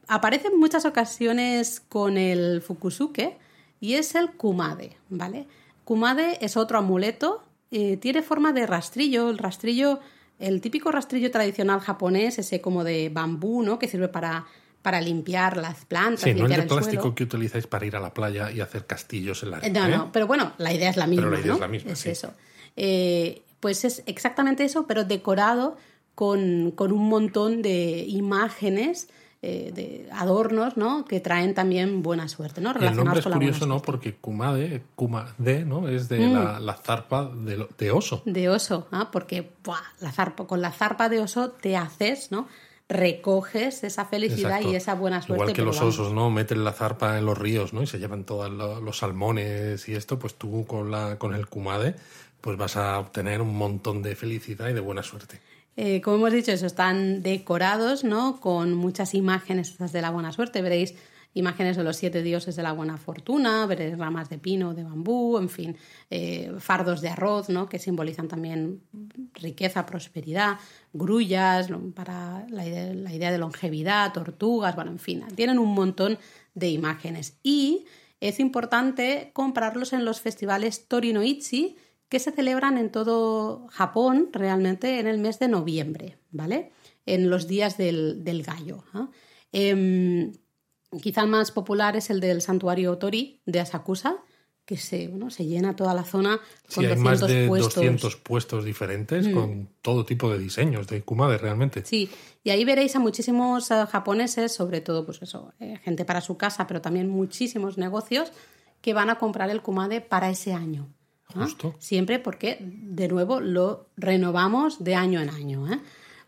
[0.09, 3.39] aparece en muchas ocasiones con el fukusuke
[3.81, 5.47] y es el kumade, ¿vale?
[5.89, 10.01] Kumade es otro amuleto, eh, tiene forma de rastrillo, el rastrillo
[10.39, 13.79] el típico rastrillo tradicional japonés, ese como de bambú, ¿no?
[13.79, 14.45] Que sirve para,
[14.83, 16.25] para limpiar las plantas.
[16.25, 19.43] Sí, no es de plástico que utilizáis para ir a la playa y hacer castillos
[19.45, 19.89] en la arena.
[19.89, 20.09] No, no, ¿eh?
[20.13, 21.23] pero bueno, la idea es la misma.
[21.23, 21.55] Pero la idea ¿no?
[21.55, 21.93] es la misma.
[21.93, 22.11] Es sí.
[22.11, 22.35] eso.
[22.77, 25.79] Eh, pues es exactamente eso, pero decorado
[26.15, 29.09] con, con un montón de imágenes
[29.41, 31.05] eh, de adornos, ¿no?
[31.05, 32.73] Que traen también buena suerte, ¿no?
[32.73, 33.81] El nombre es con curioso, ¿no?
[33.81, 35.87] Porque Kumade, Kumade, ¿no?
[35.89, 36.33] Es de Mm.
[36.33, 38.23] la, la zarpa de, oso.
[38.25, 39.11] De oso, ¿ah?
[39.13, 39.79] porque ¡buah!
[40.01, 42.49] la zarpa, con la zarpa de oso te haces, ¿no?
[42.89, 44.73] Recoges esa felicidad Exacto.
[44.73, 45.43] y esa buena suerte.
[45.45, 45.99] Igual que los vamos.
[46.01, 46.31] osos, ¿no?
[46.31, 47.83] Meten la zarpa en los ríos, ¿no?
[47.83, 51.47] Y se llevan todos lo- los salmones y esto, pues tú con, la, con el
[51.47, 51.95] Kumade,
[52.41, 55.41] pues vas a obtener un montón de felicidad y de buena suerte.
[55.81, 58.41] Eh, como hemos dicho, eso están decorados, ¿no?
[58.41, 60.61] Con muchas imágenes de la buena suerte.
[60.61, 60.97] Veréis
[61.35, 65.39] imágenes de los siete dioses de la buena fortuna, veréis ramas de pino, de bambú,
[65.39, 65.77] en fin,
[66.11, 67.69] eh, fardos de arroz, ¿no?
[67.69, 68.83] Que simbolizan también
[69.35, 70.57] riqueza, prosperidad,
[70.93, 76.19] grullas para la idea, la idea de longevidad, tortugas, bueno, en fin, tienen un montón
[76.55, 77.39] de imágenes.
[77.45, 77.85] Y
[78.19, 81.77] es importante comprarlos en los festivales Torinoichi,
[82.09, 86.73] que se celebran en todo Japón realmente en el mes de noviembre, ¿vale?
[87.07, 88.85] En los días del, del gallo.
[89.53, 90.33] Em,
[91.03, 94.17] quizá el más popular es el del santuario Tori de Asakusa,
[94.65, 96.39] que se, bueno, se llena toda la zona
[96.75, 97.75] con Sí, hay 200 más de puestos.
[97.77, 101.87] 200 puestos diferentes con todo tipo de diseños de Kumade realmente.
[101.87, 102.11] Sí,
[102.45, 106.37] y ahí veréis a muchísimos eh, japoneses, sobre todo, pues eso, eh, gente para su
[106.37, 108.31] casa, pero también muchísimos negocios
[108.83, 110.93] que van a comprar el Kumade para ese año.
[111.35, 111.45] ¿Ah?
[111.45, 111.75] Justo.
[111.79, 115.73] Siempre porque, de nuevo, lo renovamos de año en año.
[115.73, 115.81] ¿eh?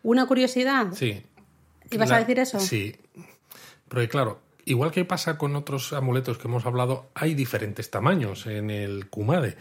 [0.03, 0.89] Una curiosidad.
[0.93, 1.23] Sí.
[1.91, 2.61] ¿Ibas a decir eso?
[2.61, 2.95] Sí.
[3.89, 8.71] Porque claro, igual que pasa con otros amuletos que hemos hablado, hay diferentes tamaños en
[8.71, 9.57] el Kumade,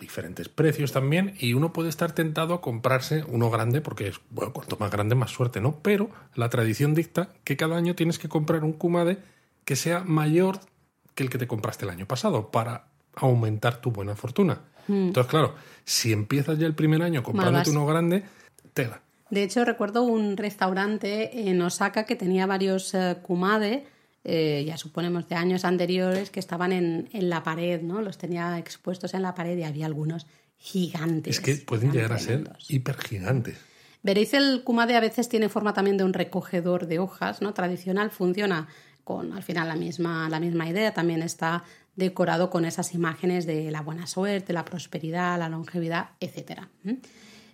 [0.00, 4.52] diferentes precios también, y uno puede estar tentado a comprarse uno grande, porque es, bueno,
[4.52, 5.80] cuanto más grande, más suerte, ¿no?
[5.82, 9.18] Pero la tradición dicta que cada año tienes que comprar un Kumade
[9.64, 10.60] que sea mayor
[11.14, 12.87] que el que te compraste el año pasado, para
[13.20, 14.60] aumentar tu buena fortuna.
[14.88, 15.54] Entonces, claro,
[15.84, 18.22] si empiezas ya el primer año comprándote uno grande,
[18.72, 19.02] tela.
[19.30, 23.86] De hecho, recuerdo un restaurante en Osaka que tenía varios eh, kumade,
[24.24, 28.00] eh, ya suponemos de años anteriores, que estaban en, en la pared, ¿no?
[28.00, 31.36] Los tenía expuestos en la pared y había algunos gigantes.
[31.36, 33.58] Es que pueden llegar a ser hipergigantes.
[34.02, 37.52] Veréis, el kumade a veces tiene forma también de un recogedor de hojas, ¿no?
[37.52, 38.68] Tradicional, funciona
[39.04, 41.64] con al final la misma, la misma idea, también está
[41.98, 46.62] decorado con esas imágenes de la buena suerte, la prosperidad, la longevidad, etc.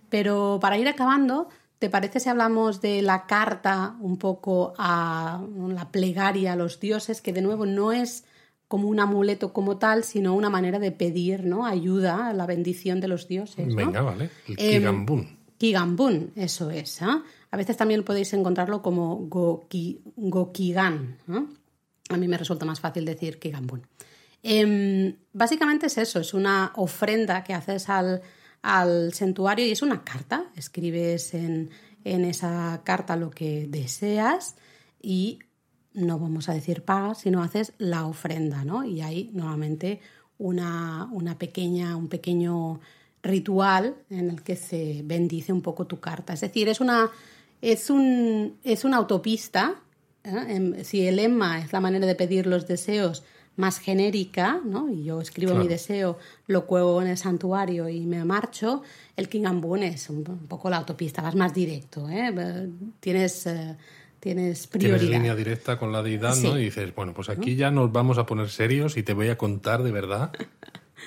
[0.09, 5.89] Pero para ir acabando, ¿te parece si hablamos de la carta un poco a la
[5.89, 8.23] plegaria a los dioses, que de nuevo no es
[8.67, 11.65] como un amuleto como tal, sino una manera de pedir ¿no?
[11.65, 13.67] ayuda, la bendición de los dioses?
[13.67, 13.75] ¿no?
[13.75, 14.29] Venga, vale.
[14.47, 15.37] El Em, Kigambun.
[15.57, 17.01] Kigambun, eso es.
[17.01, 17.23] ¿ah?
[17.49, 21.17] A veces también podéis encontrarlo como goki, Gokigan.
[22.09, 23.81] A mí me resulta más fácil decir Kigambun.
[24.47, 28.21] Em, básicamente es eso, es una ofrenda que haces al,
[28.61, 30.51] al santuario y es una carta.
[30.55, 31.71] Escribes en,
[32.03, 34.55] en esa carta lo que deseas
[35.01, 35.39] y
[35.93, 38.85] no vamos a decir pagas, sino haces la ofrenda, ¿no?
[38.85, 39.99] Y hay nuevamente
[40.37, 42.81] una, una pequeña, un pequeño
[43.23, 46.33] ritual en el que se bendice un poco tu carta.
[46.33, 47.09] Es decir, es una,
[47.63, 49.81] es un, es una autopista.
[50.23, 50.45] ¿eh?
[50.49, 53.23] Em, Si el emma es la manera de pedir los deseos
[53.57, 54.89] más genérica, ¿no?
[54.89, 55.63] y yo escribo Claro.
[55.63, 58.81] mi deseo, lo cuelgo en el santuario y me marcho,
[59.15, 62.69] el Kingambun es un, poco la autopista, vas más directo, ¿eh?
[62.99, 63.77] tienes, eh,
[64.19, 65.11] tienes Tienes prioridad.
[65.11, 66.47] línea directa con la deidad, Sí.
[66.47, 66.57] ¿no?
[66.59, 69.37] Y dices, bueno, pues aquí ya nos vamos a poner serios y te voy a
[69.37, 70.31] contar de verdad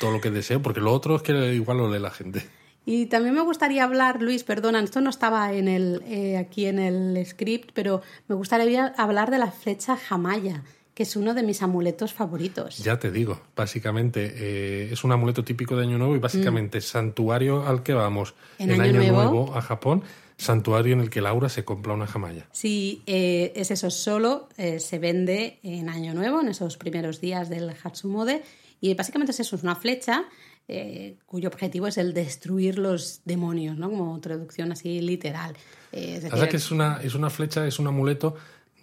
[0.00, 2.42] todo lo que deseo, porque lo otro es que igual lo lee la gente.
[2.86, 6.78] Y también me gustaría hablar, Luis, perdona, esto no estaba en el, eh, aquí en
[6.78, 10.62] el script, pero me gustaría hablar de la flecha Jamaya,
[10.98, 12.78] que es uno de mis amuletos favoritos.
[12.78, 17.64] Ya te digo, básicamente eh, es un amuleto típico de Año Nuevo y básicamente santuario
[17.64, 18.62] al que vamos Mm.
[18.70, 19.54] En Año Nuevo.
[19.54, 20.02] a Japón,
[20.36, 22.48] santuario en el que Laura se compra una jamaya.
[22.50, 27.48] Sí, eh, es eso, solo eh, se vende en Año Nuevo, en esos primeros días
[27.48, 28.42] del Hatsumode,
[28.80, 30.24] y básicamente es eso, es una flecha
[31.24, 33.88] cuyo objetivo es el destruir los demonios, ¿no?
[33.88, 35.56] Como traducción así literal.
[35.92, 38.34] Es decir, que es una, es una flecha, es un amuleto,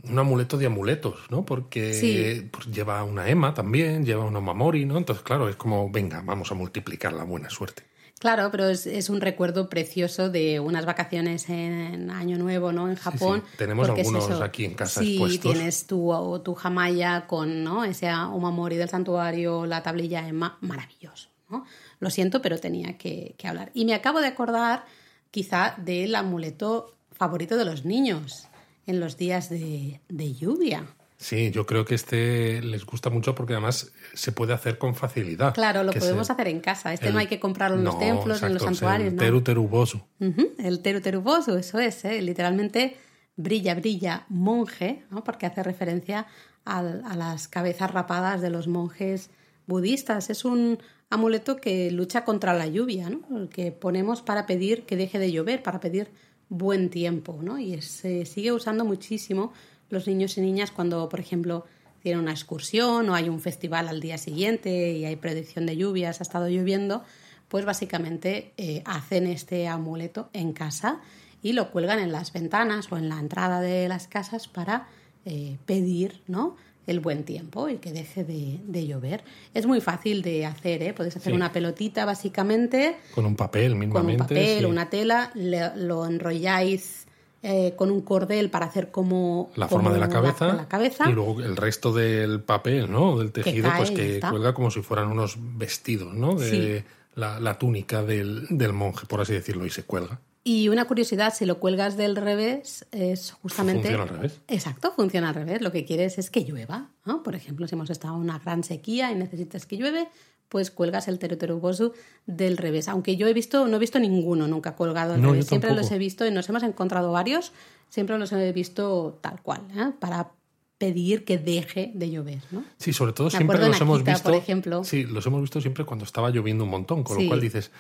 [0.04, 1.44] un amuleto de amuletos, ¿no?
[1.46, 2.48] Porque Sí.
[2.52, 4.98] pues, lleva una ema también, lleva una mamori, ¿no?
[4.98, 7.84] Entonces, claro, es como, venga, vamos a multiplicar la buena suerte.
[8.20, 12.88] Claro, pero es, es un recuerdo precioso de unas vacaciones en Año Nuevo, ¿no?
[12.90, 13.44] En Japón.
[13.52, 13.58] sí.
[13.58, 15.52] Tenemos es algunos aquí en casa Sí, expuestos.
[15.54, 17.84] tienes tu, o tu jamaya con ¿no?
[17.84, 21.66] ese omamori del santuario, la tablilla Emma, maravilloso, ¿no?
[22.00, 23.70] Lo siento, pero tenía que, que hablar.
[23.74, 24.86] Y me acabo de acordar
[25.30, 28.48] quizá del amuleto favorito de los niños
[28.88, 30.86] en los días de, de lluvia.
[31.18, 35.54] Sí, yo creo que este les gusta mucho porque además se puede hacer con facilidad.
[35.54, 36.94] Claro, lo podemos se- hacer en casa.
[36.94, 39.22] Este el- no hay que comprarlo en los No, templos, en los santuarios, el ¿no?
[39.24, 40.02] teru teru bosu.
[40.20, 42.22] Ujú, El teru teru bosu, eso es, ¿eh?
[42.22, 42.98] literalmente
[43.38, 45.24] brilla, brilla, monje, ¿no?
[45.24, 46.28] porque hace referencia
[46.66, 49.30] al- a las cabezas rapadas de los monjes
[49.68, 50.30] budistas.
[50.30, 50.80] Es un
[51.10, 53.38] amuleto que lucha contra la lluvia, ¿no?
[53.38, 56.12] el que ponemos para pedir que deje de llover, para pedir
[56.50, 57.40] buen tiempo.
[57.42, 57.60] ¿no?
[57.60, 59.54] Y se sigue usando muchísimo
[59.90, 61.66] los niños y niñas cuando, por ejemplo,
[62.02, 66.20] tienen una excursión o hay un festival al día siguiente y hay predicción de lluvias,
[66.20, 67.04] ha estado lloviendo,
[67.48, 71.02] pues básicamente eh, hacen este amuleto en casa
[71.42, 74.88] y lo cuelgan en las ventanas o en la entrada de las casas para
[75.26, 76.56] eh, pedir ¿no?
[76.88, 79.24] El buen tiempo y que deje de, de llover.
[79.54, 80.94] Es muy fácil de hacer, ¿eh?
[80.94, 81.36] puedes hacer Sí.
[81.36, 84.22] una pelotita básicamente Con un papel, con mismamente.
[84.22, 84.66] un papel, sí.
[84.66, 87.06] una tela, le- lo enrolláis
[87.48, 91.08] eh, con un cordel para hacer como La forma de la cabeza, la cabeza.
[91.10, 93.20] y luego el resto del papel, ¿no?
[93.20, 96.34] Del tejido, pues que cuelga como si fueran unos vestidos, ¿no?
[96.36, 96.86] De Sí.
[97.16, 100.20] la, la túnica del, del monje, por así decirlo, y se cuelga.
[100.48, 103.88] Y una curiosidad, si lo cuelgas del revés, es justamente...
[103.90, 104.40] Funciona al revés.
[104.48, 105.60] Exacto, funciona al revés.
[105.62, 106.92] Lo que quieres es que llueva.
[107.04, 107.24] ¿no?
[107.24, 110.08] Por ejemplo, si hemos estado en una gran sequía y necesitas que llueve,
[110.48, 111.94] pues cuelgas el teruterubosu
[112.28, 112.88] del revés.
[112.90, 115.48] Aunque yo he visto, no he visto ninguno nunca colgado al No, revés.
[115.48, 117.52] Siempre los he visto y nos hemos encontrado varios,
[117.90, 119.94] siempre los he visto tal cual, ¿eh?
[120.00, 120.30] para
[120.78, 122.42] pedir que deje de llover.
[122.52, 122.64] ¿no?
[122.78, 124.24] Sí, sobre todo Me siempre los hemos visto.
[124.30, 124.84] por ejemplo.
[124.84, 127.24] Sí, los hemos visto siempre cuando estaba lloviendo un montón, con Sí.
[127.24, 127.72] lo cual dices,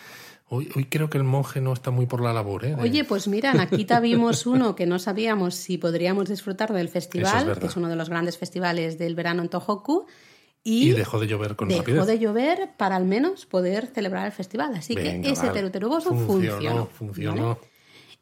[0.49, 2.75] hoy, hoy creo que el monje no está muy por la labor, ¿eh?
[2.75, 7.49] De- Oye, pues mira, Akita vimos uno que no sabíamos si podríamos disfrutar del festival,
[7.51, 10.05] es que es uno de los grandes festivales del verano en Tohoku,
[10.63, 12.07] y, y dejó de llover con dejó rapidez.
[12.07, 14.73] de llover para al menos poder celebrar el festival.
[14.75, 15.53] Así Venga, que ese vale.
[15.59, 16.87] teruteruboso funcionó.
[16.87, 16.87] funcionó.
[16.87, 17.59] Funcionó.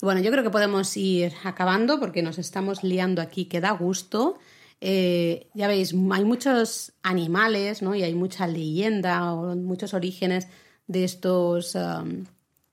[0.01, 4.38] Bueno, yo creo que podemos ir acabando porque nos estamos liando aquí, que da gusto.
[4.82, 7.95] Eh, ya veis, hay muchos animales, ¿no?
[7.95, 10.49] Y hay mucha leyenda o muchos orígenes
[10.88, 12.26] de estos um,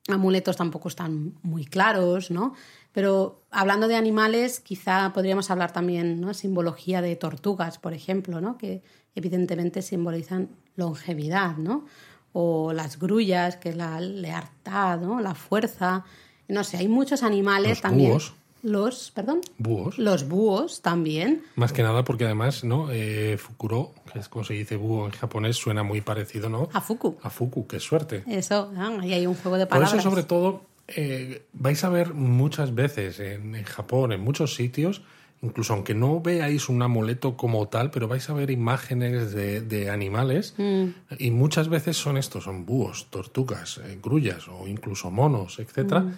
[0.08, 2.54] amuletos tampoco están muy claros, ¿no?
[2.92, 6.34] Pero hablando de animales, quizá podríamos hablar también, ¿no?
[6.34, 8.58] Simbología de tortugas, por ejemplo, ¿no?
[8.58, 8.82] Que
[9.14, 11.86] evidentemente simbolizan longevidad, ¿no?
[12.32, 15.20] O las grullas, que es la lealtad, ¿no?
[15.20, 16.04] La fuerza.
[16.48, 18.10] No sé, hay muchos animales Los también.
[18.10, 18.34] búhos.
[18.62, 19.40] Los, perdón.
[19.58, 19.98] Búhos.
[19.98, 21.42] Los búhos también.
[21.56, 22.88] Más que nada porque además, ¿no?
[22.92, 26.68] Eh, Fukuro, que es como se dice búho en japonés, suena muy parecido, ¿no?
[26.72, 27.16] A Fuku.
[27.22, 28.22] A Fuku, qué suerte.
[28.26, 29.00] Eso, ¿no?
[29.00, 29.94] ahí hay un juego de Por palabras.
[30.00, 35.02] eso, sobre todo, eh, vais a ver muchas veces en, en Japón, en muchos sitios,
[35.42, 39.88] incluso aunque no veáis un amuleto como tal, pero vais a ver imágenes de, de
[39.88, 40.84] animales Mm.
[41.18, 46.14] y muchas veces son estos, son búhos, tortugas, eh, grullas o incluso monos, etcétera, Mm.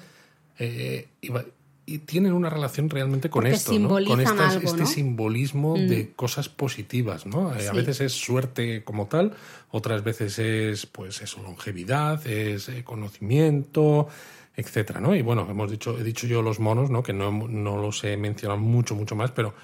[0.59, 1.45] eh, y, va-
[1.84, 3.88] y tienen una relación realmente con Porque esto, ¿no?
[3.88, 4.84] con simbolizan estas- algo, este ¿no?
[4.84, 4.92] Mm.
[4.92, 7.54] simbolismo de cosas positivas, ¿no?
[7.56, 9.32] Eh, A veces es suerte como tal,
[9.70, 14.08] otras veces es, pues, eso, longevidad, es eh, conocimiento,
[14.56, 15.14] etcétera, ¿no?
[15.16, 17.02] Y bueno, hemos dicho, he dicho yo los monos, ¿no?
[17.02, 19.54] Que no, no los he mencionado mucho, mucho más, pero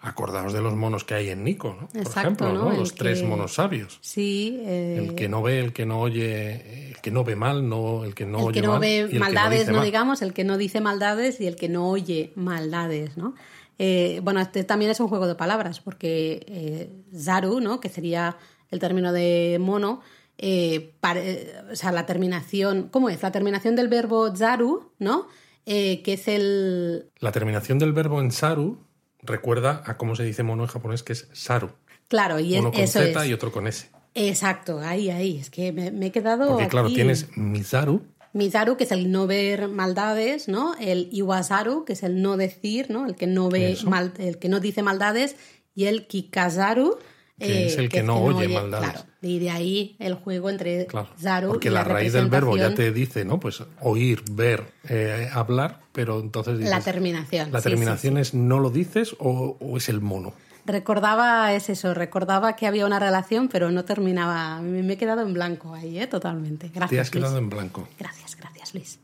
[0.00, 1.88] acordaos de los monos que hay en Nico, ¿no?
[1.88, 2.70] Por Exacto, ejemplo, ¿no?
[2.76, 3.98] Los tres que- monos sabios.
[4.02, 7.68] Sí, eh, El que no ve, el que no oye, el que no ve mal,
[7.68, 9.70] no, el que no el oye que no mal, y ve el que maldades, dice
[9.72, 9.84] no, mal.
[9.86, 13.34] digamos, el que no dice maldades y el que no oye maldades, ¿no?
[13.78, 17.80] Eh, bueno, este también es un juego de palabras, porque eh, Zaru, ¿no?
[17.80, 18.36] Que sería
[18.70, 20.00] el término de mono,
[20.38, 23.22] o sea, la terminación, ¿cómo es?
[23.22, 25.26] La terminación del verbo Zaru, ¿no?
[25.64, 27.10] Que es el...
[27.18, 28.78] La terminación del verbo en saru
[29.26, 31.70] recuerda a cómo se dice mono en japonés, que es saru.
[32.08, 33.28] Claro, y es- Uno con eso Z es.
[33.30, 33.88] y otro con S.
[34.14, 35.38] Exacto, ahí, ahí.
[35.38, 38.02] Es que me, me he quedado Porque claro, tienes misaru,
[38.32, 40.74] Mizaru, que es el no ver maldades, ¿no?
[40.78, 43.06] El Iwazaru, que es el no decir, ¿no?
[43.06, 45.36] El que no ve mal, el que no dice maldades,
[45.74, 46.98] y el Kikazaru,
[47.38, 48.90] que es el que, no, oye, maldades.
[48.90, 52.28] Claro, y de ahí el juego entre claro, Zaru porque y la, la raíz del
[52.28, 53.38] verbo ya te dice, ¿no?
[53.40, 57.52] Pues oír, ver, eh, hablar, pero entonces dices, La terminación.
[57.52, 58.20] La sí, terminación sí.
[58.20, 60.32] es no lo dices o, o es el mono.
[60.64, 64.60] Recordaba, es eso, recordaba que había una relación, pero no terminaba.
[64.60, 66.06] Me, me he quedado en blanco ahí, ¿eh?
[66.08, 66.68] Totalmente.
[66.74, 66.90] Gracias.
[66.90, 67.42] Te has quedado Luis.
[67.44, 67.88] en blanco.
[67.98, 68.98] Gracias, gracias, Luis.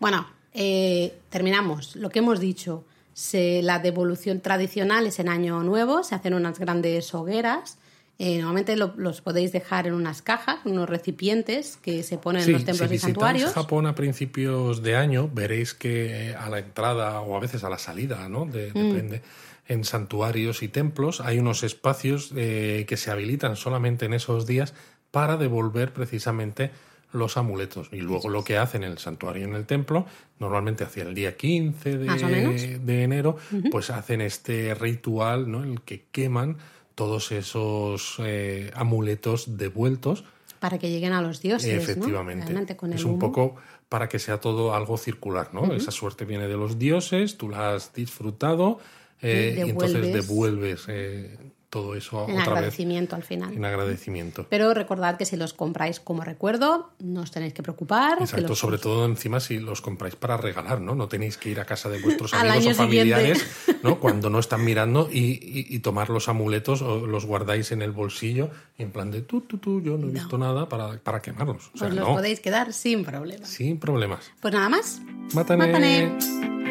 [0.00, 1.96] Bueno, eh, terminamos.
[1.96, 2.84] Lo que hemos dicho.
[3.14, 7.78] Se, la devolución tradicional es en Año Nuevo, se hacen unas grandes hogueras.
[8.18, 12.52] Eh, normalmente lo- los podéis dejar en unas cajas, unos recipientes que se ponen en
[12.52, 13.52] los templos si y santuarios.
[13.52, 17.78] Japón a principios de año, veréis que a la entrada o a veces a la
[17.78, 18.44] salida, ¿no?
[18.46, 18.74] De- Mm.
[18.92, 19.22] depende.
[19.66, 24.74] En santuarios y templos hay unos espacios eh, que se habilitan solamente en esos días
[25.10, 26.70] para devolver precisamente
[27.12, 27.88] los amuletos.
[27.92, 30.06] Y luego lo que hacen en el santuario y en el templo,
[30.38, 32.60] normalmente hacia el día 15 Más o menos.
[32.60, 33.36] de, de enero,
[33.70, 35.62] pues hacen este ritual, ¿no?
[35.62, 36.56] En el que queman
[36.94, 40.24] todos esos eh, amuletos devueltos
[40.60, 41.70] Para que lleguen a los dioses.
[41.82, 42.76] Efectivamente.
[42.76, 43.18] Con es un humo.
[43.18, 43.56] poco
[43.88, 45.72] para que sea todo algo circular, ¿no?
[45.74, 48.78] Esa suerte viene de los dioses, tú la has disfrutado
[49.20, 50.26] eh, Y y entonces devuelves.
[50.28, 51.38] devuelves eh,
[51.72, 53.54] todo eso En otra vez agradecimiento al final.
[53.54, 54.44] en agradecimiento.
[54.50, 58.18] Pero recordad que si los compráis como recuerdo, no os tenéis que preocupar.
[58.18, 60.94] que Exacto, los- sobre todo encima si los compráis para regalar, ¿no?
[60.94, 62.76] No tenéis que ir a casa de vuestros amigos o siguiente.
[62.76, 63.46] familiares,
[63.82, 63.98] ¿no?
[64.00, 67.92] Cuando no están mirando y, y- y tomar los amuletos o los guardáis en el
[67.92, 71.70] bolsillo en plan de tú, tú, tú, yo no he visto nada para, para quemarlos.
[71.74, 73.46] O sea, Pues los no, podéis quedar sin problema.
[73.46, 74.30] sin problemas.
[74.42, 75.00] Pues nada más.
[75.32, 75.66] Mátane.
[75.66, 76.61] Mátane.